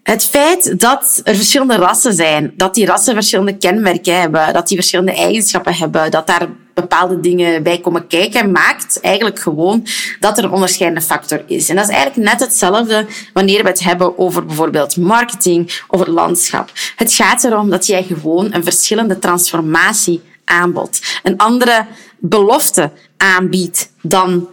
Het 0.07 0.25
feit 0.25 0.81
dat 0.81 1.21
er 1.25 1.35
verschillende 1.35 1.77
rassen 1.77 2.15
zijn, 2.15 2.53
dat 2.57 2.75
die 2.75 2.87
rassen 2.87 3.15
verschillende 3.15 3.57
kenmerken 3.57 4.21
hebben, 4.21 4.53
dat 4.53 4.69
die 4.69 4.77
verschillende 4.77 5.13
eigenschappen 5.13 5.75
hebben, 5.75 6.11
dat 6.11 6.27
daar 6.27 6.49
bepaalde 6.75 7.21
dingen 7.21 7.63
bij 7.63 7.79
komen 7.79 8.07
kijken, 8.07 8.53
maakt 8.53 9.01
eigenlijk 9.01 9.39
gewoon 9.39 9.87
dat 10.21 10.39
er 10.39 10.45
een 10.45 10.51
onderscheidende 10.51 11.07
factor 11.07 11.43
is. 11.47 11.69
En 11.69 11.77
dat 11.77 11.89
is 11.89 11.95
eigenlijk 11.95 12.31
net 12.31 12.41
hetzelfde 12.41 13.07
wanneer 13.33 13.63
we 13.63 13.69
het 13.69 13.83
hebben 13.83 14.19
over 14.19 14.47
bijvoorbeeld 14.47 14.97
marketing, 14.97 15.83
over 15.89 16.11
landschap. 16.11 16.71
Het 16.97 17.13
gaat 17.13 17.45
erom 17.45 17.71
dat 17.71 17.87
jij 17.87 18.03
gewoon 18.03 18.55
een 18.55 18.65
verschillende 18.65 19.19
transformatie 19.19 20.23
aanbod, 20.45 21.01
een 21.23 21.37
andere 21.37 21.87
belofte 22.19 22.91
aanbiedt 23.17 23.91
dan 24.03 24.49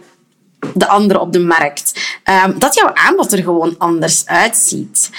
de 0.74 0.88
andere 0.88 1.20
op 1.20 1.32
de 1.32 1.40
markt. 1.40 2.18
Um, 2.44 2.58
dat 2.58 2.74
jouw 2.74 2.94
aanbod 2.94 3.32
er 3.32 3.42
gewoon 3.42 3.74
anders 3.78 4.26
uitziet. 4.26 5.10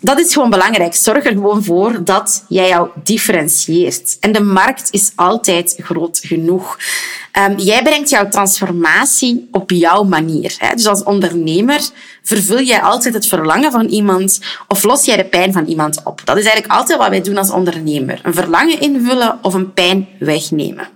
dat 0.00 0.18
is 0.18 0.32
gewoon 0.32 0.50
belangrijk. 0.50 0.94
Zorg 0.94 1.24
er 1.24 1.32
gewoon 1.32 1.64
voor 1.64 2.04
dat 2.04 2.44
jij 2.48 2.68
jou 2.68 2.88
differentieert. 3.02 4.16
En 4.20 4.32
de 4.32 4.40
markt 4.40 4.88
is 4.90 5.12
altijd 5.14 5.76
groot 5.78 6.18
genoeg. 6.22 6.78
Um, 7.38 7.58
jij 7.58 7.82
brengt 7.82 8.10
jouw 8.10 8.28
transformatie 8.28 9.48
op 9.52 9.70
jouw 9.70 10.02
manier. 10.02 10.54
Hè? 10.58 10.74
Dus 10.74 10.86
als 10.86 11.02
ondernemer 11.02 11.80
vervul 12.22 12.60
jij 12.60 12.82
altijd 12.82 13.14
het 13.14 13.26
verlangen 13.26 13.72
van 13.72 13.86
iemand 13.86 14.40
of 14.68 14.82
los 14.82 15.04
jij 15.04 15.16
de 15.16 15.24
pijn 15.24 15.52
van 15.52 15.64
iemand 15.64 16.00
op. 16.04 16.20
Dat 16.24 16.36
is 16.36 16.44
eigenlijk 16.44 16.74
altijd 16.74 16.98
wat 16.98 17.08
wij 17.08 17.22
doen 17.22 17.38
als 17.38 17.50
ondernemer. 17.50 18.20
Een 18.22 18.34
verlangen 18.34 18.80
invullen 18.80 19.38
of 19.42 19.54
een 19.54 19.72
pijn 19.72 20.08
wegnemen. 20.18 20.88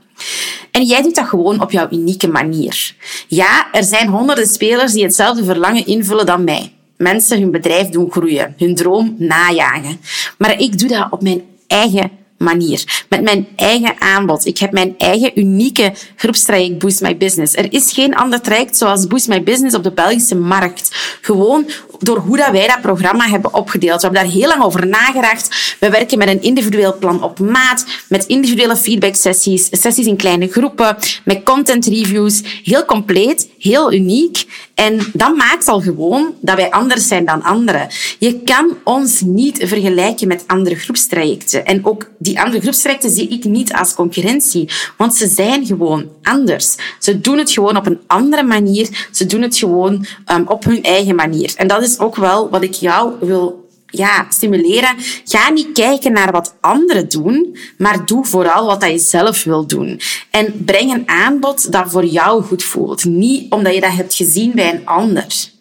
En 0.75 0.83
jij 0.83 1.03
doet 1.03 1.15
dat 1.15 1.29
gewoon 1.29 1.63
op 1.63 1.71
jouw 1.71 1.87
unieke 1.91 2.29
manier. 2.29 2.95
Ja, 3.29 3.73
er 3.73 3.85
zijn 3.85 4.09
honderden 4.09 4.47
spelers 4.47 4.93
die 4.93 5.03
hetzelfde 5.03 5.45
verlangen 5.45 5.87
invullen 5.87 6.27
dan 6.27 6.45
mij 6.45 6.73
mensen 6.97 7.41
hun 7.41 7.51
bedrijf 7.51 7.89
doen 7.89 8.11
groeien, 8.11 8.55
hun 8.59 8.75
droom 8.75 9.15
najagen. 9.19 10.01
Maar 10.39 10.61
ik 10.61 10.79
doe 10.79 10.89
dat 10.89 11.07
op 11.11 11.23
mijn 11.23 11.43
eigen 11.67 12.11
manier. 12.39 13.05
Met 13.09 13.23
mijn 13.23 13.49
eigen 13.57 14.01
aanbod. 14.01 14.47
Ik 14.47 14.59
heb 14.59 14.73
mijn 14.73 14.95
eigen 14.99 15.39
unieke 15.39 15.93
groepstraject 16.17 16.79
Boost 16.79 17.01
My 17.01 17.17
Business. 17.17 17.55
Er 17.55 17.73
is 17.73 17.93
geen 17.93 18.15
ander 18.15 18.41
traject 18.41 18.77
zoals 18.77 19.07
Boost 19.07 19.29
My 19.29 19.43
Business 19.43 19.77
op 19.77 19.83
de 19.83 19.93
Belgische 19.93 20.37
markt. 20.37 21.19
Gewoon 21.21 21.67
door 22.05 22.19
hoe 22.19 22.37
dat 22.37 22.51
wij 22.51 22.67
dat 22.67 22.81
programma 22.81 23.29
hebben 23.29 23.55
opgedeeld. 23.55 24.01
We 24.01 24.07
hebben 24.07 24.23
daar 24.23 24.33
heel 24.33 24.49
lang 24.49 24.63
over 24.63 24.87
nagedacht. 24.87 25.77
We 25.81 25.91
werken 25.91 26.19
met 26.19 26.29
een 26.29 26.43
individueel 26.43 26.99
plan 26.99 27.23
op 27.23 27.39
maat, 27.39 27.85
met 28.09 28.27
individuele 28.27 28.77
feedback 28.77 29.15
sessies, 29.15 29.69
sessies 29.71 30.07
in 30.07 30.17
kleine 30.17 30.49
groepen, 30.49 30.97
met 31.25 31.43
content 31.43 31.87
reviews. 31.87 32.43
Heel 32.65 32.85
compleet, 32.85 33.49
heel 33.59 33.93
uniek. 33.93 34.45
En 34.75 35.07
dat 35.13 35.37
maakt 35.37 35.69
al 35.69 35.81
gewoon 35.81 36.35
dat 36.41 36.57
wij 36.57 36.71
anders 36.71 37.09
zijn 37.09 37.25
dan 37.25 37.43
anderen. 37.43 37.89
Je 38.19 38.41
kan 38.41 38.77
ons 38.85 39.21
niet 39.21 39.59
vergelijken 39.59 40.29
met 40.29 40.45
andere 40.47 40.75
groepstrajecten. 40.75 41.65
En 41.65 41.87
ook 41.87 42.11
die 42.19 42.41
andere 42.41 42.61
groepstrajecten 42.61 43.11
zie 43.11 43.29
ik 43.29 43.45
niet 43.45 43.73
als 43.73 43.95
concurrentie, 43.95 44.69
want 44.97 45.15
ze 45.15 45.27
zijn 45.27 45.67
gewoon 45.67 46.09
anders. 46.23 46.77
Ze 46.99 47.21
doen 47.21 47.39
het 47.39 47.51
gewoon 47.51 47.77
op 47.77 47.87
een 47.87 48.01
andere 48.07 48.43
manier. 48.43 49.09
Ze 49.11 49.27
doen 49.27 49.43
het 49.43 49.57
gewoon 49.57 50.07
um, 50.33 50.45
op 50.47 50.65
hun 50.65 50.83
eigen 50.83 51.15
manier. 51.15 51.53
En 51.57 51.67
dat 51.67 51.83
is 51.83 51.94
ook 51.99 52.17
wel 52.17 52.51
wat 52.51 52.63
ik 52.63 52.73
jou 52.73 53.13
wil 53.21 53.69
ja, 53.87 54.27
stimuleren. 54.29 54.97
Ga 55.25 55.51
niet 55.51 55.73
kijken 55.73 56.13
naar 56.13 56.33
wat 56.33 56.55
anderen 56.61 57.09
doen, 57.09 57.57
maar 57.79 58.07
doe 58.07 58.25
vooral 58.25 58.67
wat 58.67 58.85
je 58.85 58.99
zelf 58.99 59.45
wil 59.45 59.67
doen. 59.67 60.01
En 60.31 60.65
breng 60.65 60.93
een 60.93 61.09
aanbod 61.09 61.73
dat 61.73 61.91
voor 61.91 62.05
jou 62.05 62.43
goed 62.43 62.63
voelt. 62.63 63.05
Niet 63.05 63.53
omdat 63.53 63.75
je 63.75 63.81
dat 63.81 63.93
hebt 63.93 64.15
gezien 64.15 64.53
bij 64.55 64.75
een 64.75 64.87
ander. 64.87 65.53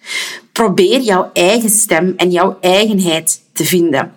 Probeer 0.52 1.02
jouw 1.02 1.30
eigen 1.34 1.70
stem 1.70 2.14
en 2.18 2.32
jouw 2.32 2.58
eigenheid 2.62 3.43
te 3.54 3.66
vinden. 3.66 4.12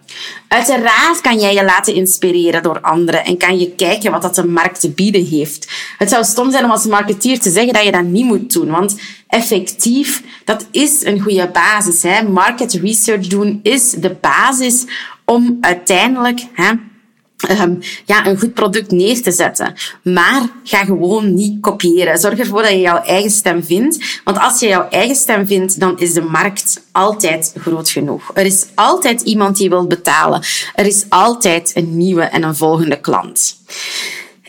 Uiteraard 0.48 1.20
kan 1.20 1.38
jij 1.38 1.54
je 1.54 1.64
laten 1.64 1.94
inspireren 1.94 2.62
door 2.62 2.80
anderen 2.80 3.24
en 3.24 3.38
kan 3.38 3.58
je 3.58 3.70
kijken 3.70 4.10
wat 4.10 4.22
dat 4.22 4.34
de 4.34 4.46
markt 4.46 4.80
te 4.80 4.90
bieden 4.90 5.24
heeft. 5.24 5.70
Het 5.98 6.08
zou 6.10 6.24
stom 6.24 6.50
zijn 6.50 6.64
om 6.64 6.70
als 6.70 6.86
marketeer 6.86 7.40
te 7.40 7.50
zeggen 7.50 7.72
dat 7.72 7.84
je 7.84 7.92
dat 7.92 8.04
niet 8.04 8.24
moet 8.24 8.52
doen, 8.52 8.70
want 8.70 8.96
effectief, 9.28 10.22
dat 10.44 10.66
is 10.70 11.04
een 11.04 11.20
goede 11.20 11.48
basis. 11.52 12.02
Hè. 12.02 12.22
Market 12.22 12.72
research 12.72 13.26
doen 13.26 13.60
is 13.62 13.90
de 13.90 14.16
basis 14.20 14.84
om 15.24 15.58
uiteindelijk 15.60 16.46
hè, 16.52 16.72
Um, 17.50 17.78
ja, 18.04 18.26
een 18.26 18.38
goed 18.38 18.54
product 18.54 18.90
neer 18.90 19.22
te 19.22 19.32
zetten. 19.32 19.74
Maar 20.02 20.42
ga 20.64 20.84
gewoon 20.84 21.34
niet 21.34 21.60
kopiëren. 21.60 22.18
Zorg 22.18 22.38
ervoor 22.38 22.62
dat 22.62 22.70
je 22.70 22.80
jouw 22.80 23.02
eigen 23.02 23.30
stem 23.30 23.64
vindt. 23.64 24.20
Want 24.24 24.38
als 24.38 24.60
je 24.60 24.66
jouw 24.66 24.88
eigen 24.88 25.16
stem 25.16 25.46
vindt, 25.46 25.80
dan 25.80 25.98
is 25.98 26.12
de 26.12 26.22
markt 26.22 26.84
altijd 26.92 27.52
groot 27.60 27.90
genoeg. 27.90 28.30
Er 28.34 28.46
is 28.46 28.66
altijd 28.74 29.20
iemand 29.20 29.56
die 29.56 29.68
wil 29.68 29.86
betalen. 29.86 30.42
Er 30.74 30.86
is 30.86 31.04
altijd 31.08 31.72
een 31.74 31.96
nieuwe 31.96 32.22
en 32.22 32.42
een 32.42 32.56
volgende 32.56 33.00
klant. 33.00 33.56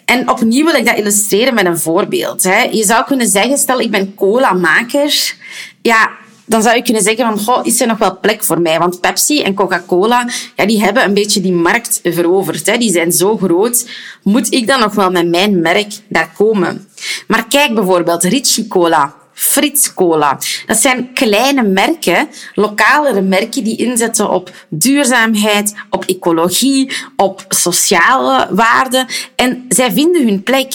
En 0.06 0.30
opnieuw 0.30 0.66
wil 0.66 0.76
ik 0.76 0.86
dat 0.86 0.98
illustreren 0.98 1.54
met 1.54 1.66
een 1.66 1.80
voorbeeld. 1.80 2.44
Je 2.72 2.84
zou 2.86 3.06
kunnen 3.06 3.28
zeggen, 3.28 3.58
stel 3.58 3.80
ik 3.80 3.92
ben 3.92 4.16
cola-maker. 4.16 5.36
Ja, 5.82 6.10
dan 6.48 6.62
zou 6.62 6.76
je 6.76 6.82
kunnen 6.82 7.02
zeggen 7.02 7.26
van, 7.26 7.40
goh, 7.40 7.66
is 7.66 7.82
er 7.82 7.88
nog 7.88 7.98
wel 7.98 8.20
plek 8.20 8.44
voor 8.44 8.62
mij? 8.62 8.80
Want 8.80 9.02
Pepsi 9.02 9.42
en 9.42 9.54
Coca-Cola, 9.54 10.30
ja, 10.56 10.66
die 10.66 10.84
hebben 10.84 11.04
een 11.04 11.14
beetje 11.14 11.42
die 11.42 11.54
markt 11.54 12.00
veroverd. 12.04 12.66
Hè. 12.66 12.78
Die 12.78 12.92
zijn 12.92 13.12
zo 13.12 13.38
groot. 13.38 13.90
Moet 14.24 14.54
ik 14.54 14.68
dan 14.68 14.80
nog 14.80 14.94
wel 14.94 15.12
met 15.12 15.28
mijn 15.28 15.60
merk 15.60 15.94
daar 16.10 16.32
komen? 16.38 16.88
Maar 17.28 17.48
kijk 17.48 17.76
bijvoorbeeld, 17.76 18.24
Ricci 18.24 18.68
Cola. 18.68 19.16
Frits 19.34 19.94
Cola. 19.94 20.40
Dat 20.66 20.78
zijn 20.78 21.14
kleine 21.14 21.64
merken, 21.64 22.30
lokalere 22.54 23.22
merken 23.22 23.64
die 23.64 23.78
inzetten 23.78 24.30
op 24.30 24.52
duurzaamheid, 24.70 25.74
op 25.90 26.04
ecologie, 26.06 26.92
op 27.16 27.46
sociale 27.48 28.48
waarden. 28.52 29.08
En 29.36 29.66
zij 29.70 29.92
vinden 29.92 30.28
hun 30.28 30.44
plek. 30.44 30.74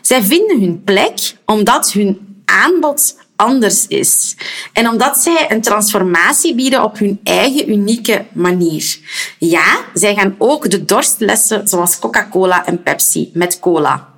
Zij 0.00 0.22
vinden 0.22 0.60
hun 0.60 0.82
plek 0.84 1.34
omdat 1.44 1.92
hun 1.92 2.42
aanbod 2.44 3.16
anders 3.36 3.86
is. 3.86 4.36
En 4.72 4.88
omdat 4.88 5.18
zij 5.18 5.46
een 5.48 5.60
transformatie 5.60 6.54
bieden 6.54 6.82
op 6.82 6.98
hun 6.98 7.20
eigen 7.22 7.70
unieke 7.70 8.24
manier. 8.32 8.98
Ja, 9.38 9.78
zij 9.94 10.14
gaan 10.14 10.34
ook 10.38 10.70
de 10.70 10.84
dorstlessen 10.84 11.68
zoals 11.68 11.98
Coca-Cola 11.98 12.66
en 12.66 12.82
Pepsi 12.82 13.30
met 13.34 13.60
cola. 13.60 14.08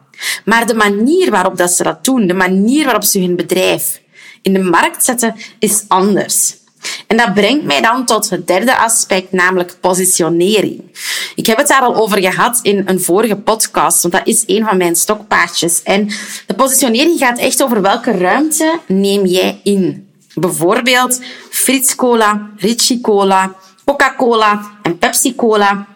Maar 0.44 0.66
de 0.66 0.74
manier 0.74 1.30
waarop 1.30 1.56
dat 1.56 1.70
ze 1.70 1.82
dat 1.82 2.04
doen, 2.04 2.26
de 2.26 2.34
manier 2.34 2.84
waarop 2.84 3.04
ze 3.04 3.20
hun 3.20 3.36
bedrijf 3.36 4.00
in 4.42 4.52
de 4.52 4.62
markt 4.62 5.04
zetten, 5.04 5.34
is 5.58 5.84
anders. 5.88 6.56
En 7.06 7.16
dat 7.16 7.34
brengt 7.34 7.64
mij 7.64 7.80
dan 7.80 8.04
tot 8.04 8.30
het 8.30 8.46
derde 8.46 8.78
aspect, 8.78 9.32
namelijk 9.32 9.76
positionering. 9.80 10.82
Ik 11.34 11.46
heb 11.46 11.58
het 11.58 11.68
daar 11.68 11.80
al 11.80 11.94
over 11.96 12.20
gehad 12.20 12.58
in 12.62 12.82
een 12.86 13.00
vorige 13.00 13.36
podcast, 13.36 14.02
want 14.02 14.14
dat 14.14 14.26
is 14.26 14.44
een 14.46 14.64
van 14.64 14.76
mijn 14.76 14.96
stokpaardjes. 14.96 15.82
En 15.82 16.06
de 16.46 16.54
positionering 16.54 17.18
gaat 17.18 17.38
echt 17.38 17.62
over 17.62 17.82
welke 17.82 18.10
ruimte 18.10 18.78
neem 18.86 19.26
jij 19.26 19.60
in. 19.62 20.08
Bijvoorbeeld 20.34 21.20
Frits 21.50 21.94
Cola, 21.94 22.50
Ricci 22.56 23.00
Cola, 23.00 23.54
Coca-Cola 23.84 24.70
en 24.82 24.98
Pepsi 24.98 25.34
Cola. 25.34 25.86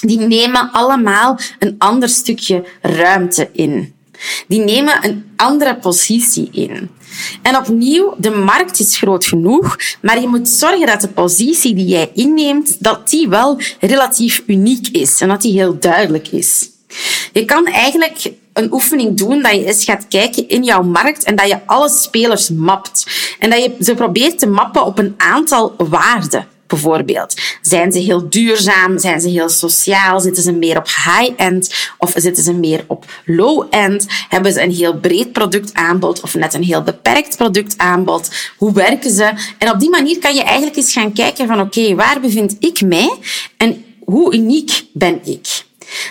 Die 0.00 0.18
nemen 0.18 0.70
allemaal 0.72 1.38
een 1.58 1.74
ander 1.78 2.08
stukje 2.08 2.64
ruimte 2.82 3.48
in. 3.52 3.97
Die 4.48 4.60
nemen 4.60 5.04
een 5.04 5.30
andere 5.36 5.76
positie 5.76 6.48
in. 6.52 6.90
En 7.42 7.56
opnieuw, 7.56 8.14
de 8.18 8.30
markt 8.30 8.80
is 8.80 8.96
groot 8.96 9.24
genoeg, 9.24 9.76
maar 10.02 10.20
je 10.20 10.28
moet 10.28 10.48
zorgen 10.48 10.86
dat 10.86 11.00
de 11.00 11.08
positie 11.08 11.74
die 11.74 11.86
jij 11.86 12.10
inneemt, 12.14 12.76
dat 12.84 13.08
die 13.08 13.28
wel 13.28 13.60
relatief 13.80 14.42
uniek 14.46 14.88
is 14.88 15.20
en 15.20 15.28
dat 15.28 15.42
die 15.42 15.52
heel 15.52 15.78
duidelijk 15.78 16.28
is. 16.28 16.70
Je 17.32 17.44
kan 17.44 17.66
eigenlijk 17.66 18.32
een 18.52 18.72
oefening 18.72 19.16
doen 19.16 19.42
dat 19.42 19.52
je 19.52 19.64
eens 19.64 19.84
gaat 19.84 20.08
kijken 20.08 20.48
in 20.48 20.64
jouw 20.64 20.82
markt 20.82 21.24
en 21.24 21.36
dat 21.36 21.48
je 21.48 21.66
alle 21.66 21.88
spelers 21.88 22.50
mapt. 22.50 23.06
En 23.38 23.50
dat 23.50 23.62
je 23.62 23.76
ze 23.80 23.94
probeert 23.94 24.38
te 24.38 24.46
mappen 24.46 24.84
op 24.84 24.98
een 24.98 25.14
aantal 25.16 25.74
waarden 25.76 26.46
bijvoorbeeld. 26.68 27.34
Zijn 27.62 27.92
ze 27.92 27.98
heel 27.98 28.28
duurzaam? 28.28 28.98
Zijn 28.98 29.20
ze 29.20 29.28
heel 29.28 29.48
sociaal? 29.48 30.20
Zitten 30.20 30.42
ze 30.42 30.52
meer 30.52 30.76
op 30.76 30.86
high-end 30.86 31.74
of 31.98 32.12
zitten 32.16 32.44
ze 32.44 32.52
meer 32.52 32.84
op 32.86 33.04
low-end? 33.24 34.06
Hebben 34.28 34.52
ze 34.52 34.62
een 34.62 34.72
heel 34.72 34.98
breed 34.98 35.32
productaanbod 35.32 36.20
of 36.20 36.34
net 36.34 36.54
een 36.54 36.62
heel 36.62 36.82
beperkt 36.82 37.36
productaanbod? 37.36 38.30
Hoe 38.56 38.72
werken 38.72 39.10
ze? 39.10 39.32
En 39.58 39.70
op 39.70 39.80
die 39.80 39.90
manier 39.90 40.18
kan 40.18 40.34
je 40.34 40.42
eigenlijk 40.42 40.76
eens 40.76 40.92
gaan 40.92 41.12
kijken 41.12 41.46
van 41.46 41.60
oké, 41.60 41.94
waar 41.94 42.20
bevind 42.20 42.56
ik 42.58 42.80
mij 42.80 43.12
en 43.56 43.84
hoe 44.04 44.34
uniek 44.34 44.84
ben 44.92 45.20
ik? 45.24 45.66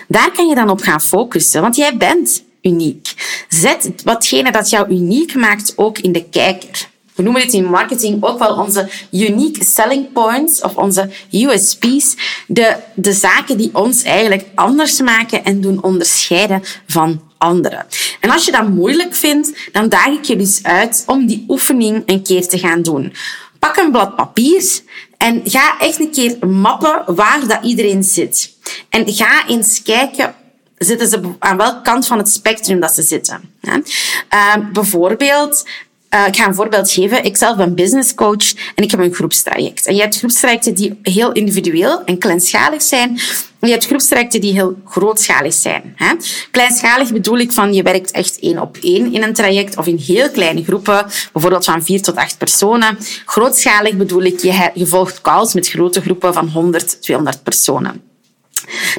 Daar 0.07 0.31
kan 0.31 0.47
je 0.47 0.55
dan 0.55 0.69
op 0.69 0.81
gaan 0.81 1.01
focussen, 1.01 1.61
want 1.61 1.75
jij 1.75 1.97
bent 1.97 2.43
uniek. 2.61 3.13
Zet 3.47 3.91
watgene 4.03 4.51
dat 4.51 4.69
jou 4.69 4.89
uniek 4.89 5.35
maakt 5.35 5.73
ook 5.75 5.99
in 5.99 6.11
de 6.11 6.23
kijker. 6.29 6.89
We 7.17 7.23
noemen 7.23 7.41
dit 7.41 7.53
in 7.53 7.65
marketing 7.65 8.23
ook 8.23 8.39
wel 8.39 8.55
onze 8.55 8.89
unique 9.11 9.63
selling 9.63 10.11
points 10.11 10.61
of 10.61 10.75
onze 10.75 11.09
USP's. 11.31 12.15
De, 12.47 12.75
de 12.93 13.13
zaken 13.13 13.57
die 13.57 13.69
ons 13.73 14.03
eigenlijk 14.03 14.45
anders 14.55 15.01
maken 15.01 15.43
en 15.43 15.61
doen 15.61 15.83
onderscheiden 15.83 16.63
van 16.87 17.21
anderen. 17.37 17.85
En 18.19 18.29
als 18.29 18.45
je 18.45 18.51
dat 18.51 18.69
moeilijk 18.69 19.15
vindt, 19.15 19.69
dan 19.71 19.89
daag 19.89 20.07
ik 20.07 20.23
je 20.23 20.35
dus 20.35 20.59
uit 20.63 21.03
om 21.05 21.25
die 21.25 21.45
oefening 21.47 22.03
een 22.05 22.23
keer 22.23 22.47
te 22.47 22.59
gaan 22.59 22.81
doen. 22.81 23.13
Pak 23.59 23.77
een 23.77 23.91
blad 23.91 24.15
papier 24.15 24.79
en 25.17 25.41
ga 25.43 25.79
echt 25.79 25.99
een 25.99 26.11
keer 26.11 26.47
mappen 26.47 27.15
waar 27.15 27.47
dat 27.47 27.59
iedereen 27.63 28.03
zit. 28.03 28.53
En 28.89 29.13
ga 29.13 29.47
eens 29.47 29.81
kijken 29.81 30.35
zitten 30.77 31.07
ze 31.07 31.21
aan 31.39 31.57
welke 31.57 31.81
kant 31.81 32.07
van 32.07 32.17
het 32.17 32.29
spectrum 32.29 32.79
dat 32.79 32.93
ze 32.93 33.01
zitten. 33.01 33.55
Uh, 33.61 34.55
bijvoorbeeld, 34.73 35.65
uh, 36.09 36.27
ik 36.27 36.35
ga 36.35 36.47
een 36.47 36.55
voorbeeld 36.55 36.91
geven. 36.91 37.23
Ik 37.23 37.37
zelf 37.37 37.57
ben 37.57 37.75
business 37.75 38.13
coach 38.13 38.53
en 38.75 38.83
ik 38.83 38.91
heb 38.91 38.99
een 38.99 39.13
groepstraject. 39.13 39.85
En 39.85 39.95
je 39.95 40.01
hebt 40.01 40.17
groepstrajecten 40.17 40.75
die 40.75 40.99
heel 41.01 41.31
individueel 41.31 42.03
en 42.03 42.17
kleinschalig 42.17 42.81
zijn. 42.81 43.19
En 43.59 43.67
je 43.67 43.73
hebt 43.73 43.85
groepstrajecten 43.85 44.41
die 44.41 44.53
heel 44.53 44.77
grootschalig 44.85 45.53
zijn. 45.53 45.93
Hè? 45.95 46.13
Kleinschalig 46.51 47.11
bedoel 47.11 47.37
ik 47.37 47.51
van 47.51 47.73
je 47.73 47.83
werkt 47.83 48.11
echt 48.11 48.39
één 48.39 48.61
op 48.61 48.77
één 48.81 49.13
in 49.13 49.23
een 49.23 49.33
traject 49.33 49.77
of 49.77 49.87
in 49.87 49.97
heel 49.97 50.29
kleine 50.29 50.63
groepen, 50.63 51.05
bijvoorbeeld 51.33 51.65
van 51.65 51.83
vier 51.83 52.01
tot 52.01 52.15
acht 52.15 52.37
personen. 52.37 52.97
Grootschalig 53.25 53.95
bedoel 53.95 54.23
ik 54.23 54.39
je, 54.39 54.69
je 54.73 54.85
volgt 54.85 55.21
calls 55.21 55.53
met 55.53 55.67
grote 55.67 56.01
groepen 56.01 56.33
van 56.33 56.49
100, 56.49 57.01
200 57.01 57.43
personen. 57.43 58.01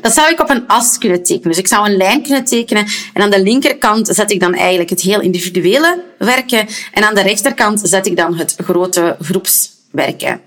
Dat 0.00 0.12
zou 0.12 0.30
ik 0.30 0.40
op 0.40 0.50
een 0.50 0.66
as 0.66 0.98
kunnen 0.98 1.22
tekenen. 1.22 1.48
Dus 1.48 1.58
ik 1.58 1.68
zou 1.68 1.88
een 1.88 1.96
lijn 1.96 2.22
kunnen 2.22 2.44
tekenen 2.44 2.86
en 3.12 3.22
aan 3.22 3.30
de 3.30 3.42
linkerkant 3.42 4.08
zet 4.08 4.30
ik 4.30 4.40
dan 4.40 4.54
eigenlijk 4.54 4.90
het 4.90 5.00
heel 5.00 5.20
individuele 5.20 6.04
werken 6.18 6.66
en 6.92 7.02
aan 7.04 7.14
de 7.14 7.22
rechterkant 7.22 7.80
zet 7.84 8.06
ik 8.06 8.16
dan 8.16 8.36
het 8.36 8.54
grote 8.64 9.16
groepswerken. 9.20 10.40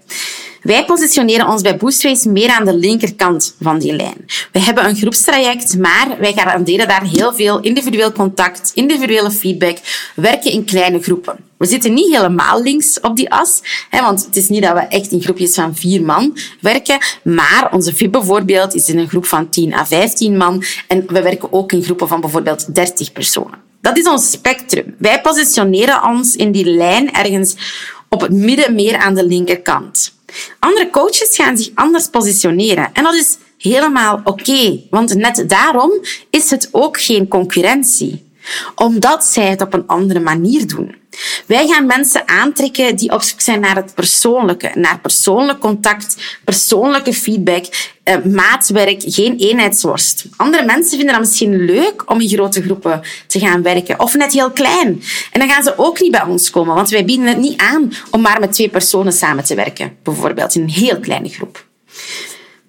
Wij 0.62 0.86
positioneren 0.86 1.48
ons 1.48 1.62
bij 1.62 1.78
Boostways 1.78 2.24
meer 2.24 2.50
aan 2.50 2.66
de 2.66 2.76
linkerkant 2.76 3.56
van 3.62 3.80
die 3.80 3.96
lijn. 3.96 4.26
We 4.52 4.60
hebben 4.60 4.86
een 4.86 4.96
groepstraject, 4.96 5.78
maar 5.78 6.16
wij 6.20 6.34
garanderen 6.34 6.88
daar 6.88 7.04
heel 7.04 7.34
veel 7.34 7.60
individueel 7.60 8.12
contact, 8.12 8.72
individuele 8.76 9.32
feedback, 9.32 9.78
werken 10.16 10.52
in 10.52 10.66
kleine 10.66 11.02
groepen. 11.02 11.36
We 11.58 11.66
zitten 11.66 11.94
niet 11.94 12.16
helemaal 12.16 12.62
links 12.62 13.00
op 13.00 13.16
die 13.16 13.32
as, 13.32 13.62
hè, 13.90 14.02
want 14.02 14.26
het 14.26 14.36
is 14.36 14.50
niet 14.50 14.64
dat 14.64 14.74
we 14.74 14.80
echt 14.80 15.12
in 15.12 15.22
groepjes 15.22 15.54
van 15.54 15.76
vier 15.76 16.02
man 16.02 16.38
werken, 16.60 16.98
maar 17.24 17.70
onze 17.72 17.96
VIP 17.96 18.12
bijvoorbeeld 18.12 18.74
is 18.74 18.90
in 18.90 18.98
een 18.98 19.10
groep 19.10 19.26
van 19.26 19.50
10 19.50 19.74
à 19.74 19.86
15 19.86 20.38
man 20.38 20.64
en 20.88 21.04
we 21.08 21.22
werken 21.22 21.54
ook 21.54 21.72
in 21.72 21.84
groepen 21.84 22.08
van 22.08 22.22
bijvoorbeeld 22.22 22.76
30 22.76 23.12
personen. 23.12 23.60
Dat 23.82 23.98
is 23.98 24.08
ons 24.08 24.32
spectrum. 24.32 24.96
Wij 24.98 25.22
positioneren 25.22 26.04
ons 26.04 26.36
in 26.36 26.52
die 26.52 26.66
lijn 26.66 27.14
ergens 27.14 27.56
op 28.10 28.22
het 28.22 28.32
midden 28.32 28.76
meer 28.76 28.98
aan 28.98 29.16
de 29.16 29.26
linkerkant. 29.26 30.20
Andere 30.60 30.90
coaches 30.90 31.36
gaan 31.36 31.58
zich 31.58 31.72
anders 31.76 32.08
positioneren. 32.08 32.90
En 32.94 33.04
dat 33.04 33.14
is 33.14 33.38
helemaal 33.58 34.22
oké, 34.24 34.80
want 34.90 35.16
net 35.16 35.44
daarom 35.50 35.92
is 36.30 36.50
het 36.50 36.70
ook 36.72 37.02
geen 37.02 37.28
concurrentie 37.28 38.31
omdat 38.76 39.26
zij 39.26 39.50
het 39.50 39.62
op 39.62 39.74
een 39.74 39.88
andere 39.88 40.20
manier 40.20 40.68
doen. 40.68 40.96
Wij 41.46 41.68
gaan 41.68 41.86
mensen 41.86 42.28
aantrekken 42.28 42.96
die 42.96 43.12
op 43.12 43.22
zoek 43.22 43.42
zijn 43.42 43.60
naar 43.60 43.76
het 43.76 43.96
persoonlijke, 43.96 44.72
naar 44.74 45.00
persoonlijk 45.00 45.60
contact, 45.60 46.40
persoonlijke 46.44 47.14
feedback, 47.14 47.66
eh, 48.04 48.24
maatwerk, 48.24 49.04
geen 49.06 49.38
eenheidsworst. 49.38 50.26
Andere 50.36 50.66
mensen 50.66 50.98
vinden 50.98 51.12
dat 51.16 51.20
misschien 51.20 51.66
leuk 51.66 52.12
om 52.12 52.22
in 52.22 52.30
grote 52.30 52.62
groepen 52.62 53.02
te 53.28 53.40
gaan 53.40 53.62
werken, 53.62 54.00
of 54.00 54.16
net 54.16 54.34
heel 54.34 54.52
klein. 54.52 55.04
En 55.32 55.40
dan 55.40 55.50
gaan 55.50 55.64
ze 55.64 55.78
ook 55.78 56.00
niet 56.00 56.12
bij 56.12 56.24
ons 56.24 56.50
komen, 56.50 56.76
want 56.76 56.90
wij 56.90 57.06
bieden 57.06 57.28
het 57.28 57.38
niet 57.38 57.62
aan 57.62 57.94
om 58.12 58.22
maar 58.22 58.40
met 58.40 58.54
twee 58.54 58.70
personen 58.70 59.14
samen 59.14 59.44
te 59.44 59.56
werken, 59.56 59.98
bijvoorbeeld 60.04 60.56
in 60.56 60.62
een 60.62 60.70
heel 60.70 61.00
kleine 61.00 61.30
groep. 61.30 61.66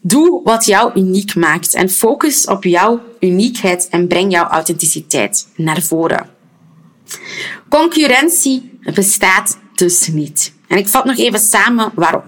Doe 0.04 0.40
wat 0.44 0.64
jou 0.64 0.92
uniek 0.94 1.35
maakt 1.35 1.75
en 1.75 1.88
focus 1.88 2.47
op 2.47 2.64
jouw 2.64 3.00
uniekheid 3.21 3.88
en 3.88 4.09
breng 4.09 4.32
jouw 4.32 4.47
authenticiteit 4.47 5.49
naar 5.56 5.82
voren. 5.82 6.28
Concurrentie 7.68 8.78
bestaat 8.94 9.59
dus 9.75 10.09
niet. 10.09 10.52
En 10.68 10.78
ik 10.78 10.88
vat 10.88 11.04
nog 11.04 11.16
even 11.16 11.38
samen 11.40 11.92
waarom. 11.94 12.23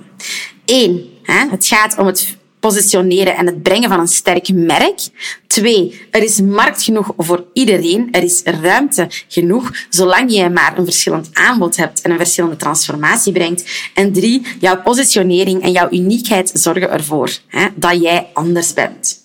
Eén, 0.64 1.10
het 1.22 1.66
gaat 1.66 1.98
om 1.98 2.06
het 2.06 2.36
positioneren 2.68 3.36
en 3.36 3.46
het 3.46 3.62
brengen 3.62 3.88
van 3.88 4.00
een 4.00 4.08
sterk 4.08 4.48
merk. 4.52 5.00
Twee, 5.46 6.00
er 6.10 6.22
is 6.22 6.40
markt 6.40 6.82
genoeg 6.82 7.12
voor 7.16 7.44
iedereen. 7.52 8.08
Er 8.10 8.22
is 8.22 8.42
ruimte 8.44 9.06
genoeg, 9.28 9.70
zolang 9.88 10.32
je 10.32 10.48
maar 10.48 10.78
een 10.78 10.84
verschillend 10.84 11.28
aanbod 11.32 11.76
hebt 11.76 12.00
en 12.00 12.10
een 12.10 12.16
verschillende 12.16 12.56
transformatie 12.56 13.32
brengt. 13.32 13.64
En 13.94 14.12
drie, 14.12 14.46
jouw 14.60 14.82
positionering 14.82 15.62
en 15.62 15.72
jouw 15.72 15.90
uniekheid 15.90 16.50
zorgen 16.54 16.90
ervoor 16.90 17.30
hè, 17.48 17.66
dat 17.74 18.02
jij 18.02 18.26
anders 18.32 18.72
bent. 18.72 19.22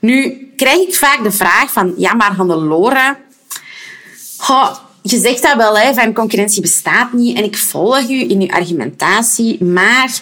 Nu 0.00 0.48
krijg 0.56 0.88
ik 0.88 0.94
vaak 0.94 1.22
de 1.22 1.32
vraag 1.32 1.72
van, 1.72 1.94
ja 1.96 2.14
maar 2.14 2.32
Hannelore, 2.32 3.16
je 5.02 5.18
zegt 5.18 5.42
dat 5.42 5.56
wel, 5.56 5.78
hè, 5.78 5.94
van 5.94 6.12
concurrentie 6.12 6.62
bestaat 6.62 7.12
niet 7.12 7.36
en 7.36 7.44
ik 7.44 7.56
volg 7.56 8.08
u 8.08 8.30
in 8.30 8.40
uw 8.40 8.48
argumentatie, 8.48 9.64
maar 9.64 10.20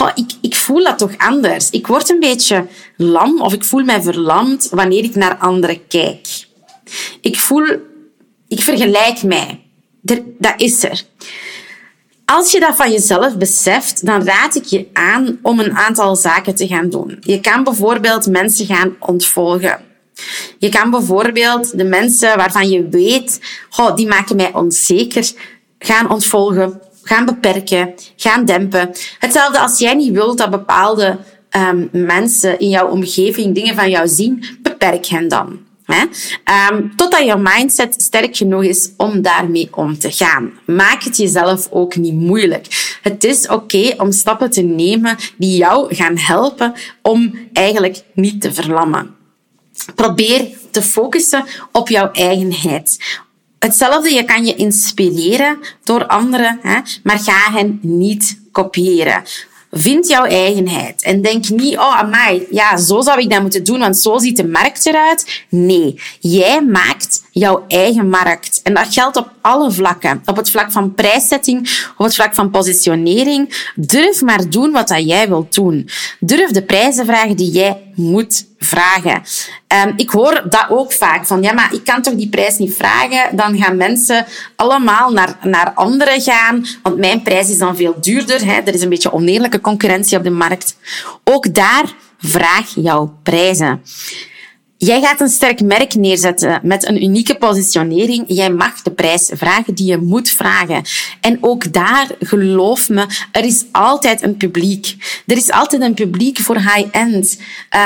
oh, 0.00 0.10
ik, 0.14 0.30
ik 0.40 0.56
voel 0.56 0.84
dat 0.84 0.98
toch 0.98 1.18
anders. 1.18 1.70
Ik 1.70 1.86
word 1.86 2.10
een 2.10 2.20
beetje 2.20 2.66
lam 2.96 3.40
of 3.40 3.52
ik 3.52 3.64
voel 3.64 3.84
mij 3.84 4.02
verlamd 4.02 4.68
wanneer 4.70 5.04
ik 5.04 5.14
naar 5.14 5.36
anderen 5.36 5.86
kijk. 5.86 6.26
Ik 7.20 7.40
voel, 7.40 7.66
ik 8.48 8.60
vergelijk 8.60 9.22
mij. 9.22 9.60
dat 10.38 10.54
is 10.56 10.84
er. 10.84 11.02
Als 12.24 12.52
je 12.52 12.60
dat 12.60 12.76
van 12.76 12.90
jezelf 12.90 13.36
beseft, 13.36 14.06
dan 14.06 14.24
raad 14.24 14.54
ik 14.54 14.64
je 14.64 14.86
aan 14.92 15.38
om 15.42 15.60
een 15.60 15.76
aantal 15.76 16.16
zaken 16.16 16.54
te 16.54 16.66
gaan 16.66 16.90
doen. 16.90 17.16
Je 17.20 17.40
kan 17.40 17.64
bijvoorbeeld 17.64 18.26
mensen 18.26 18.66
gaan 18.66 18.96
ontvolgen. 19.00 19.80
Je 20.58 20.68
kan 20.68 20.90
bijvoorbeeld 20.90 21.78
de 21.78 21.84
mensen 21.84 22.36
waarvan 22.36 22.68
je 22.68 22.88
weet, 22.88 23.40
oh, 23.76 23.96
die 23.96 24.06
maken 24.06 24.36
mij 24.36 24.54
onzeker, 24.54 25.32
gaan 25.78 26.10
ontvolgen 26.10 26.80
gaan 27.08 27.24
beperken, 27.24 27.94
gaan 28.16 28.44
dempen. 28.44 28.90
Hetzelfde 29.18 29.58
als 29.58 29.78
jij 29.78 29.94
niet 29.94 30.12
wilt 30.12 30.38
dat 30.38 30.50
bepaalde 30.50 31.18
um, 31.50 31.88
mensen 31.92 32.58
in 32.58 32.68
jouw 32.68 32.88
omgeving 32.88 33.54
dingen 33.54 33.74
van 33.74 33.90
jou 33.90 34.08
zien, 34.08 34.44
beperk 34.62 35.06
hen 35.06 35.28
dan. 35.28 35.58
Hè? 35.84 36.02
Um, 36.70 36.96
totdat 36.96 37.24
je 37.24 37.36
mindset 37.36 38.02
sterk 38.02 38.36
genoeg 38.36 38.64
is 38.64 38.90
om 38.96 39.22
daarmee 39.22 39.68
om 39.70 39.98
te 39.98 40.10
gaan. 40.10 40.52
Maak 40.64 41.02
het 41.02 41.16
jezelf 41.16 41.68
ook 41.70 41.96
niet 41.96 42.14
moeilijk. 42.14 42.98
Het 43.02 43.24
is 43.24 43.48
oké 43.48 43.94
om 43.96 44.12
stappen 44.12 44.50
te 44.50 44.62
nemen 44.62 45.16
die 45.38 45.56
jou 45.56 45.94
gaan 45.94 46.18
helpen 46.18 46.74
om 47.02 47.38
eigenlijk 47.52 48.02
niet 48.14 48.40
te 48.40 48.54
verlammen. 48.54 49.14
Probeer 49.94 50.48
te 50.70 50.82
focussen 50.82 51.44
op 51.72 51.88
jouw 51.88 52.10
eigenheid. 52.10 52.98
Hetzelfde, 53.58 54.14
je 54.14 54.24
kan 54.24 54.46
je 54.46 54.54
inspireren 54.54 55.58
door 55.84 56.06
anderen, 56.06 56.58
hè, 56.62 56.80
maar 57.02 57.18
ga 57.18 57.52
hen 57.52 57.78
niet 57.82 58.40
kopiëren. 58.52 59.22
Vind 59.70 60.08
jouw 60.08 60.24
eigenheid 60.24 61.02
en 61.02 61.22
denk 61.22 61.48
niet, 61.48 61.76
oh 61.76 61.98
amai, 61.98 62.46
ja, 62.50 62.76
zo 62.76 63.00
zou 63.00 63.20
ik 63.20 63.30
dat 63.30 63.40
moeten 63.40 63.64
doen, 63.64 63.78
want 63.78 63.96
zo 63.96 64.18
ziet 64.18 64.36
de 64.36 64.46
markt 64.46 64.86
eruit. 64.86 65.44
Nee, 65.48 66.00
jij 66.20 66.62
maakt 66.62 67.22
jouw 67.38 67.64
eigen 67.68 68.08
markt. 68.08 68.60
En 68.62 68.74
dat 68.74 68.86
geldt 68.94 69.16
op 69.16 69.30
alle 69.40 69.70
vlakken. 69.70 70.22
Op 70.24 70.36
het 70.36 70.50
vlak 70.50 70.72
van 70.72 70.94
prijszetting, 70.94 71.86
op 71.96 72.04
het 72.04 72.14
vlak 72.14 72.34
van 72.34 72.50
positionering. 72.50 73.70
Durf 73.74 74.22
maar 74.22 74.50
doen 74.50 74.72
wat 74.72 74.88
dat 74.88 75.08
jij 75.08 75.28
wilt 75.28 75.54
doen. 75.54 75.88
Durf 76.20 76.50
de 76.50 76.62
prijzen 76.62 77.06
vragen 77.06 77.36
die 77.36 77.50
jij 77.50 77.82
moet 77.94 78.46
vragen. 78.58 79.22
Um, 79.86 79.92
ik 79.96 80.10
hoor 80.10 80.42
dat 80.48 80.66
ook 80.68 80.92
vaak 80.92 81.26
van, 81.26 81.42
ja, 81.42 81.52
maar 81.52 81.74
ik 81.74 81.84
kan 81.84 82.02
toch 82.02 82.14
die 82.14 82.28
prijs 82.28 82.58
niet 82.58 82.74
vragen? 82.74 83.36
Dan 83.36 83.56
gaan 83.58 83.76
mensen 83.76 84.26
allemaal 84.56 85.10
naar, 85.10 85.36
naar 85.42 85.72
anderen 85.74 86.20
gaan, 86.20 86.66
want 86.82 86.96
mijn 86.96 87.22
prijs 87.22 87.50
is 87.50 87.58
dan 87.58 87.76
veel 87.76 87.96
duurder. 88.00 88.44
Hè? 88.44 88.60
Er 88.60 88.74
is 88.74 88.82
een 88.82 88.88
beetje 88.88 89.12
oneerlijke 89.12 89.60
concurrentie 89.60 90.18
op 90.18 90.24
de 90.24 90.30
markt. 90.30 90.76
Ook 91.24 91.54
daar 91.54 91.84
vraag 92.18 92.72
jouw 92.74 93.14
prijzen. 93.22 93.82
Jij 94.78 95.00
gaat 95.00 95.20
een 95.20 95.28
sterk 95.28 95.60
merk 95.60 95.94
neerzetten 95.94 96.60
met 96.62 96.88
een 96.88 97.02
unieke 97.02 97.34
positionering. 97.34 98.24
Jij 98.28 98.50
mag 98.50 98.82
de 98.82 98.90
prijs 98.90 99.30
vragen 99.34 99.74
die 99.74 99.86
je 99.86 99.96
moet 99.96 100.30
vragen. 100.30 100.82
En 101.20 101.38
ook 101.40 101.72
daar, 101.72 102.10
geloof 102.20 102.88
me, 102.88 103.06
er 103.32 103.44
is 103.44 103.64
altijd 103.72 104.22
een 104.22 104.36
publiek. 104.36 104.96
Er 105.26 105.36
is 105.36 105.50
altijd 105.50 105.82
een 105.82 105.94
publiek 105.94 106.38
voor 106.38 106.56
high-end. 106.56 107.40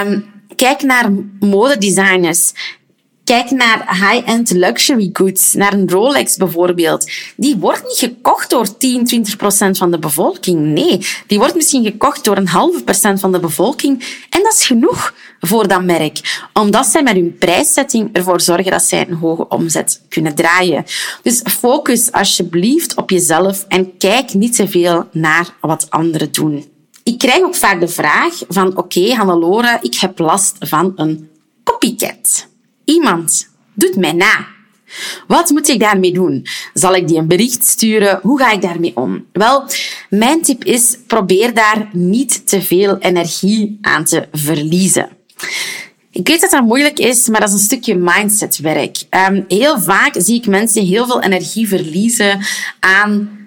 Um, 0.04 0.24
kijk 0.56 0.82
naar 0.82 1.12
modedesigners. 1.40 2.52
Kijk 3.24 3.50
naar 3.50 3.88
high-end 3.90 4.50
luxury 4.50 5.10
goods, 5.12 5.52
naar 5.52 5.72
een 5.72 5.90
Rolex 5.90 6.36
bijvoorbeeld. 6.36 7.10
Die 7.36 7.56
wordt 7.56 7.82
niet 7.82 7.98
gekocht 7.98 8.50
door 8.50 8.76
10, 8.76 9.04
20 9.04 9.36
procent 9.36 9.78
van 9.78 9.90
de 9.90 9.98
bevolking. 9.98 10.60
Nee, 10.60 11.06
die 11.26 11.38
wordt 11.38 11.54
misschien 11.54 11.84
gekocht 11.84 12.24
door 12.24 12.36
een 12.36 12.48
halve 12.48 12.84
procent 12.84 13.20
van 13.20 13.32
de 13.32 13.40
bevolking. 13.40 14.26
En 14.30 14.42
dat 14.42 14.52
is 14.52 14.66
genoeg 14.66 15.14
voor 15.40 15.68
dat 15.68 15.82
merk. 15.82 16.48
Omdat 16.52 16.86
zij 16.86 17.02
met 17.02 17.14
hun 17.14 17.36
prijszetting 17.38 18.08
ervoor 18.12 18.40
zorgen 18.40 18.70
dat 18.70 18.82
zij 18.82 19.08
een 19.08 19.16
hoge 19.16 19.48
omzet 19.48 20.02
kunnen 20.08 20.34
draaien. 20.34 20.84
Dus 21.22 21.42
focus 21.44 22.12
alsjeblieft 22.12 22.94
op 22.94 23.10
jezelf 23.10 23.64
en 23.68 23.96
kijk 23.96 24.34
niet 24.34 24.56
te 24.56 24.68
veel 24.68 25.08
naar 25.12 25.54
wat 25.60 25.86
anderen 25.90 26.32
doen. 26.32 26.64
Ik 27.02 27.18
krijg 27.18 27.42
ook 27.42 27.54
vaak 27.54 27.80
de 27.80 27.88
vraag 27.88 28.42
van 28.48 28.66
oké, 28.66 28.78
okay, 28.78 29.10
Hannelore, 29.10 29.78
ik 29.82 29.94
heb 29.94 30.18
last 30.18 30.56
van 30.58 30.92
een 30.96 31.30
copycat. 31.64 32.48
Iemand 32.90 33.48
doet 33.74 33.96
mij 33.96 34.12
na. 34.12 34.46
Wat 35.26 35.50
moet 35.50 35.68
ik 35.68 35.80
daarmee 35.80 36.12
doen? 36.12 36.46
Zal 36.74 36.94
ik 36.94 37.08
die 37.08 37.18
een 37.18 37.28
bericht 37.28 37.66
sturen? 37.66 38.18
Hoe 38.22 38.38
ga 38.38 38.52
ik 38.52 38.62
daarmee 38.62 38.96
om? 38.96 39.26
Wel, 39.32 39.64
mijn 40.08 40.42
tip 40.42 40.64
is: 40.64 40.98
probeer 41.06 41.54
daar 41.54 41.88
niet 41.92 42.46
te 42.46 42.62
veel 42.62 42.98
energie 42.98 43.78
aan 43.80 44.04
te 44.04 44.28
verliezen. 44.32 45.08
Ik 46.10 46.28
weet 46.28 46.40
dat 46.40 46.50
dat 46.50 46.64
moeilijk 46.64 46.98
is, 46.98 47.28
maar 47.28 47.40
dat 47.40 47.48
is 47.48 47.54
een 47.54 47.60
stukje 47.60 47.94
mindsetwerk. 47.94 48.96
Um, 49.10 49.44
heel 49.48 49.80
vaak 49.80 50.14
zie 50.18 50.36
ik 50.36 50.46
mensen 50.46 50.86
heel 50.86 51.06
veel 51.06 51.22
energie 51.22 51.68
verliezen 51.68 52.40
aan 52.80 53.38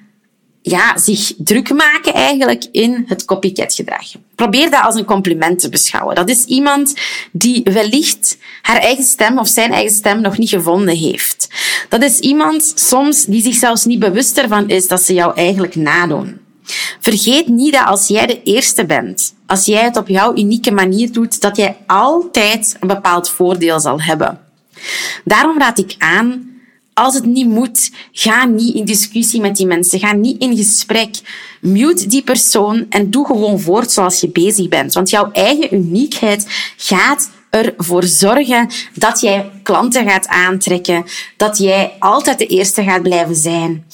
ja, 0.62 0.98
zich 0.98 1.34
druk 1.38 1.74
maken 1.74 2.14
eigenlijk 2.14 2.66
in 2.72 3.04
het 3.08 3.26
copycat 3.26 3.74
gedrag. 3.74 4.06
Probeer 4.36 4.72
dat 4.72 4.84
als 4.84 4.96
een 4.96 5.06
compliment 5.06 5.60
te 5.60 5.70
beschouwen. 5.70 6.16
Dat 6.16 6.30
is 6.30 6.46
iemand 6.46 6.94
die 7.32 7.64
wellicht 7.64 8.38
haar 8.62 8.78
eigen 8.78 9.04
stem 9.04 9.38
of 9.38 9.48
zijn 9.48 9.72
eigen 9.72 9.94
stem 9.94 10.22
nog 10.22 10.38
niet 10.38 10.50
gevonden 10.50 10.96
heeft. 10.96 11.48
Dat 11.90 12.04
is 12.04 12.20
iemand 12.20 12.74
soms 12.76 13.26
die 13.26 13.42
zich 13.42 13.56
zelfs 13.56 13.86
niet 13.86 14.00
bewust 14.00 14.38
ervan 14.38 14.70
is 14.70 14.88
dat 14.88 15.02
ze 15.02 15.14
jou 15.14 15.36
eigenlijk 15.36 15.76
nadoen. 15.76 16.42
Vergeet 17.00 17.48
niet 17.48 17.74
dat 17.74 17.86
als 17.86 18.08
jij 18.08 18.26
de 18.26 18.44
eerste 18.44 18.86
bent, 18.86 19.34
als 19.46 19.66
jij 19.66 19.84
het 19.84 19.98
op 19.98 20.08
jouw 20.08 20.38
unieke 20.38 20.72
manier 20.72 21.12
doet, 21.12 21.42
dat 21.42 21.58
jij 21.58 21.78
altijd 21.88 22.78
een 22.80 22.88
bepaald 22.88 23.30
voordeel 23.30 23.80
zal 23.80 24.02
hebben. 24.02 24.40
Daarom 25.24 25.60
raad 25.60 25.80
ik 25.80 25.96
aan, 25.98 26.54
als 26.94 27.14
het 27.14 27.26
niet 27.26 27.48
moet, 27.48 27.92
ga 28.12 28.46
niet 28.46 28.76
in 28.76 28.86
discussie 28.86 29.42
met 29.42 29.56
die 29.56 29.66
mensen. 29.66 30.00
Ga 30.00 30.14
niet 30.14 30.42
in 30.42 30.56
gesprek. 30.56 31.16
Mute 31.64 32.08
die 32.08 32.24
persoon 32.24 32.86
en 32.90 33.10
doe 33.10 33.26
gewoon 33.26 33.60
voort 33.60 33.92
zoals 33.92 34.20
je 34.20 34.30
bezig 34.30 34.68
bent. 34.68 34.94
Want 34.94 35.10
jouw 35.10 35.32
eigen 35.32 35.74
uniekheid 35.74 36.48
gaat 36.78 37.30
ervoor 37.50 38.04
zorgen 38.04 38.70
dat 38.94 39.20
jij 39.22 39.52
klanten 39.64 40.10
gaat 40.10 40.28
aantrekken, 40.28 41.06
dat 41.38 41.58
jij 41.58 41.92
altijd 42.00 42.38
de 42.38 42.46
eerste 42.46 42.84
gaat 42.84 43.02
blijven 43.02 43.36
zijn. 43.36 43.86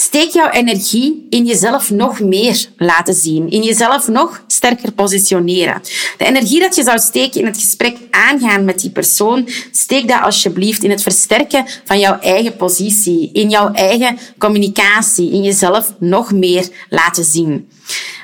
Steek 0.00 0.30
jouw 0.30 0.50
energie 0.50 1.26
in 1.30 1.44
jezelf 1.44 1.90
nog 1.90 2.20
meer 2.20 2.66
laten 2.76 3.14
zien, 3.14 3.50
in 3.50 3.62
jezelf 3.62 4.08
nog 4.08 4.42
sterker 4.46 4.92
positioneren. 4.92 5.82
De 6.18 6.24
energie 6.24 6.60
dat 6.60 6.76
je 6.76 6.82
zou 6.82 6.98
steken 6.98 7.40
in 7.40 7.46
het 7.46 7.58
gesprek 7.58 7.96
aangaan 8.10 8.64
met 8.64 8.80
die 8.80 8.90
persoon, 8.90 9.48
steek 9.70 10.08
dat 10.08 10.22
alsjeblieft 10.22 10.82
in 10.82 10.90
het 10.90 11.02
versterken 11.02 11.66
van 11.84 11.98
jouw 11.98 12.18
eigen 12.18 12.56
positie, 12.56 13.30
in 13.32 13.50
jouw 13.50 13.72
eigen 13.72 14.18
communicatie, 14.38 15.30
in 15.30 15.42
jezelf 15.42 15.94
nog 15.98 16.32
meer 16.32 16.68
laten 16.88 17.24
zien. 17.24 17.68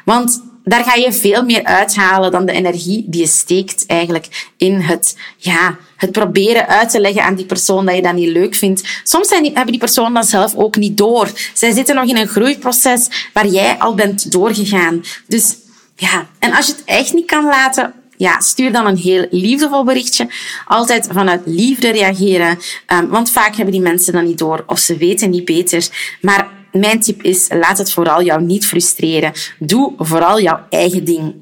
Want 0.05 0.43
daar 0.65 0.85
ga 0.85 0.95
je 0.95 1.13
veel 1.13 1.45
meer 1.45 1.65
uithalen 1.65 2.31
dan 2.31 2.47
de 2.47 2.53
energie 2.53 3.05
die 3.07 3.21
je 3.21 3.27
steekt 3.27 3.87
eigenlijk 3.87 4.53
in 4.57 4.81
het, 4.81 5.17
ja, 5.37 5.77
het 6.05 6.13
proberen 6.13 6.69
uit 6.69 6.91
te 6.91 7.01
leggen 7.01 7.23
aan 7.23 7.35
die 7.35 7.47
persoon 7.47 7.87
dat 7.87 7.95
je 7.95 8.03
dat 8.03 8.15
niet 8.15 8.29
leuk 8.29 8.55
vindt. 8.55 8.83
Soms 9.05 9.29
zijn 9.29 9.43
die, 9.43 9.53
hebben 9.53 9.71
die 9.71 9.81
personen 9.81 10.15
dat 10.15 10.27
zelf 10.27 10.55
ook 10.55 10.77
niet 10.77 10.97
door. 10.97 11.31
Zij 11.55 11.73
zitten 11.73 11.95
nog 11.95 12.09
in 12.09 12.17
een 12.17 12.29
groeiproces 12.29 13.29
waar 13.33 13.47
jij 13.47 13.79
al 13.79 13.95
bent 13.95 14.33
doorgegaan. 14.33 15.05
Dus 15.27 15.57
ja, 15.97 16.27
en 16.39 16.53
als 16.53 16.67
je 16.67 16.73
het 16.73 16.83
echt 16.85 17.13
niet 17.13 17.27
kan 17.27 17.45
laten, 17.45 17.93
ja, 18.17 18.41
stuur 18.41 18.73
dan 18.73 18.87
een 18.87 18.97
heel 18.97 19.27
liefdevol 19.31 19.85
berichtje. 19.85 20.29
Altijd 20.67 21.09
vanuit 21.13 21.41
liefde 21.45 21.91
reageren. 21.91 22.59
Um, 22.93 23.09
want 23.09 23.31
vaak 23.31 23.55
hebben 23.55 23.75
die 23.75 23.83
mensen 23.83 24.13
dat 24.13 24.25
niet 24.25 24.39
door 24.39 24.65
of 24.67 24.79
ze 24.79 24.97
weten 24.97 25.31
niet 25.31 25.45
beter. 25.45 25.89
Maar 26.21 26.49
mijn 26.75 27.01
tip 27.01 27.23
is, 27.23 27.49
laat 27.51 27.79
het 27.79 27.93
vooral 27.93 28.23
jou 28.23 28.43
niet 28.43 28.67
frustreren. 28.67 29.33
Doe 29.59 29.93
vooral 29.99 30.41
jouw 30.41 30.61
eigen 30.71 31.05
ding. 31.05 31.35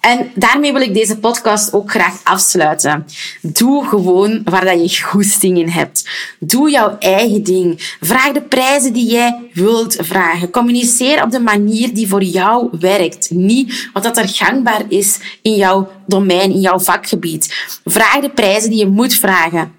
En 0.00 0.30
daarmee 0.34 0.72
wil 0.72 0.80
ik 0.80 0.94
deze 0.94 1.18
podcast 1.18 1.72
ook 1.72 1.90
graag 1.90 2.20
afsluiten. 2.24 3.06
Doe 3.42 3.84
gewoon 3.84 4.40
waar 4.44 4.64
dat 4.64 4.96
je 4.96 5.02
goesting 5.02 5.58
in 5.58 5.68
hebt. 5.68 6.08
Doe 6.38 6.70
jouw 6.70 6.96
eigen 6.98 7.42
ding. 7.42 7.96
Vraag 8.00 8.32
de 8.32 8.42
prijzen 8.42 8.92
die 8.92 9.10
jij 9.10 9.50
wilt 9.52 9.96
vragen. 10.00 10.50
Communiceer 10.50 11.22
op 11.22 11.30
de 11.30 11.40
manier 11.40 11.94
die 11.94 12.08
voor 12.08 12.22
jou 12.22 12.68
werkt. 12.80 13.30
Niet 13.30 13.88
wat 13.92 14.02
dat 14.02 14.16
er 14.16 14.28
gangbaar 14.28 14.82
is 14.88 15.18
in 15.42 15.54
jouw 15.54 15.90
domein, 16.06 16.50
in 16.50 16.60
jouw 16.60 16.78
vakgebied. 16.78 17.54
Vraag 17.84 18.20
de 18.20 18.30
prijzen 18.30 18.70
die 18.70 18.78
je 18.78 18.86
moet 18.86 19.14
vragen 19.14 19.77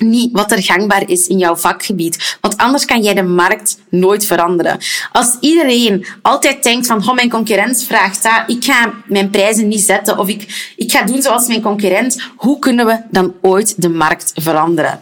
niet 0.00 0.32
wat 0.32 0.52
er 0.52 0.62
gangbaar 0.62 1.08
is 1.08 1.26
in 1.26 1.38
jouw 1.38 1.56
vakgebied. 1.56 2.38
Want 2.40 2.56
anders 2.56 2.84
kan 2.84 3.02
jij 3.02 3.14
de 3.14 3.22
markt 3.22 3.78
nooit 3.88 4.24
veranderen. 4.24 4.78
Als 5.12 5.36
iedereen 5.40 6.06
altijd 6.22 6.62
denkt 6.62 6.86
van, 6.86 7.08
oh, 7.08 7.14
mijn 7.14 7.30
concurrent 7.30 7.84
vraagt 7.84 8.22
dat, 8.22 8.42
ik 8.46 8.64
ga 8.64 8.92
mijn 9.06 9.30
prijzen 9.30 9.68
niet 9.68 9.80
zetten 9.80 10.18
of 10.18 10.28
ik, 10.28 10.72
ik 10.76 10.92
ga 10.92 11.02
doen 11.02 11.22
zoals 11.22 11.46
mijn 11.46 11.62
concurrent, 11.62 12.22
hoe 12.36 12.58
kunnen 12.58 12.86
we 12.86 13.00
dan 13.10 13.34
ooit 13.42 13.82
de 13.82 13.88
markt 13.88 14.32
veranderen? 14.34 15.00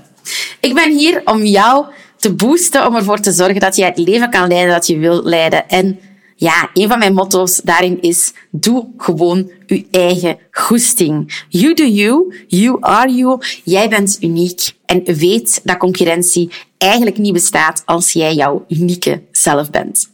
Ik 0.60 0.74
ben 0.74 0.96
hier 0.96 1.20
om 1.24 1.44
jou 1.44 1.86
te 2.16 2.34
boosten, 2.34 2.86
om 2.86 2.96
ervoor 2.96 3.20
te 3.20 3.32
zorgen 3.32 3.60
dat 3.60 3.76
jij 3.76 3.88
het 3.88 3.98
leven 3.98 4.30
kan 4.30 4.48
leiden 4.48 4.72
dat 4.74 4.86
je 4.86 4.98
wil 4.98 5.22
leiden. 5.22 5.68
En 5.68 5.98
ja, 6.40 6.70
een 6.74 6.88
van 6.88 6.98
mijn 6.98 7.14
motto's 7.14 7.60
daarin 7.64 8.00
is, 8.00 8.32
doe 8.50 8.86
gewoon 8.96 9.50
je 9.66 9.86
eigen 9.90 10.38
goesting. 10.50 11.44
You 11.48 11.74
do 11.74 11.84
you, 11.84 12.34
you 12.46 12.76
are 12.80 13.14
you. 13.14 13.40
Jij 13.64 13.88
bent 13.88 14.16
uniek 14.20 14.72
en 14.86 15.04
weet 15.04 15.60
dat 15.64 15.76
concurrentie 15.76 16.50
eigenlijk 16.76 17.18
niet 17.18 17.32
bestaat 17.32 17.82
als 17.84 18.12
jij 18.12 18.34
jouw 18.34 18.64
unieke 18.68 19.22
zelf 19.32 19.70
bent. 19.70 20.10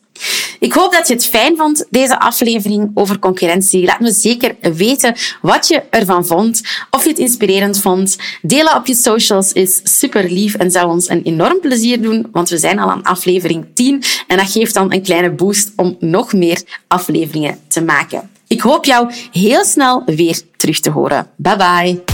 Ik 0.58 0.72
hoop 0.72 0.92
dat 0.92 1.08
je 1.08 1.14
het 1.14 1.26
fijn 1.26 1.56
vond, 1.56 1.86
deze 1.90 2.20
aflevering 2.20 2.90
over 2.94 3.18
concurrentie. 3.18 3.84
Laat 3.84 4.00
me 4.00 4.12
zeker 4.12 4.56
weten 4.60 5.14
wat 5.42 5.68
je 5.68 5.82
ervan 5.90 6.26
vond, 6.26 6.62
of 6.90 7.02
je 7.02 7.08
het 7.08 7.18
inspirerend 7.18 7.80
vond. 7.80 8.16
Delen 8.42 8.76
op 8.76 8.86
je 8.86 8.94
socials 8.94 9.52
is 9.52 9.80
super 9.82 10.30
lief 10.30 10.54
en 10.54 10.70
zou 10.70 10.88
ons 10.88 11.08
een 11.08 11.22
enorm 11.22 11.60
plezier 11.60 12.02
doen, 12.02 12.26
want 12.32 12.48
we 12.48 12.58
zijn 12.58 12.78
al 12.78 12.90
aan 12.90 13.02
aflevering 13.02 13.66
10 13.74 14.02
en 14.26 14.36
dat 14.36 14.50
geeft 14.50 14.74
dan 14.74 14.92
een 14.92 15.02
kleine 15.02 15.30
boost 15.30 15.72
om 15.76 15.96
nog 16.00 16.32
meer 16.32 16.62
afleveringen 16.86 17.58
te 17.68 17.82
maken. 17.82 18.30
Ik 18.46 18.60
hoop 18.60 18.84
jou 18.84 19.12
heel 19.32 19.64
snel 19.64 20.02
weer 20.06 20.40
terug 20.56 20.80
te 20.80 20.90
horen. 20.90 21.26
Bye 21.36 21.56
bye. 21.56 22.13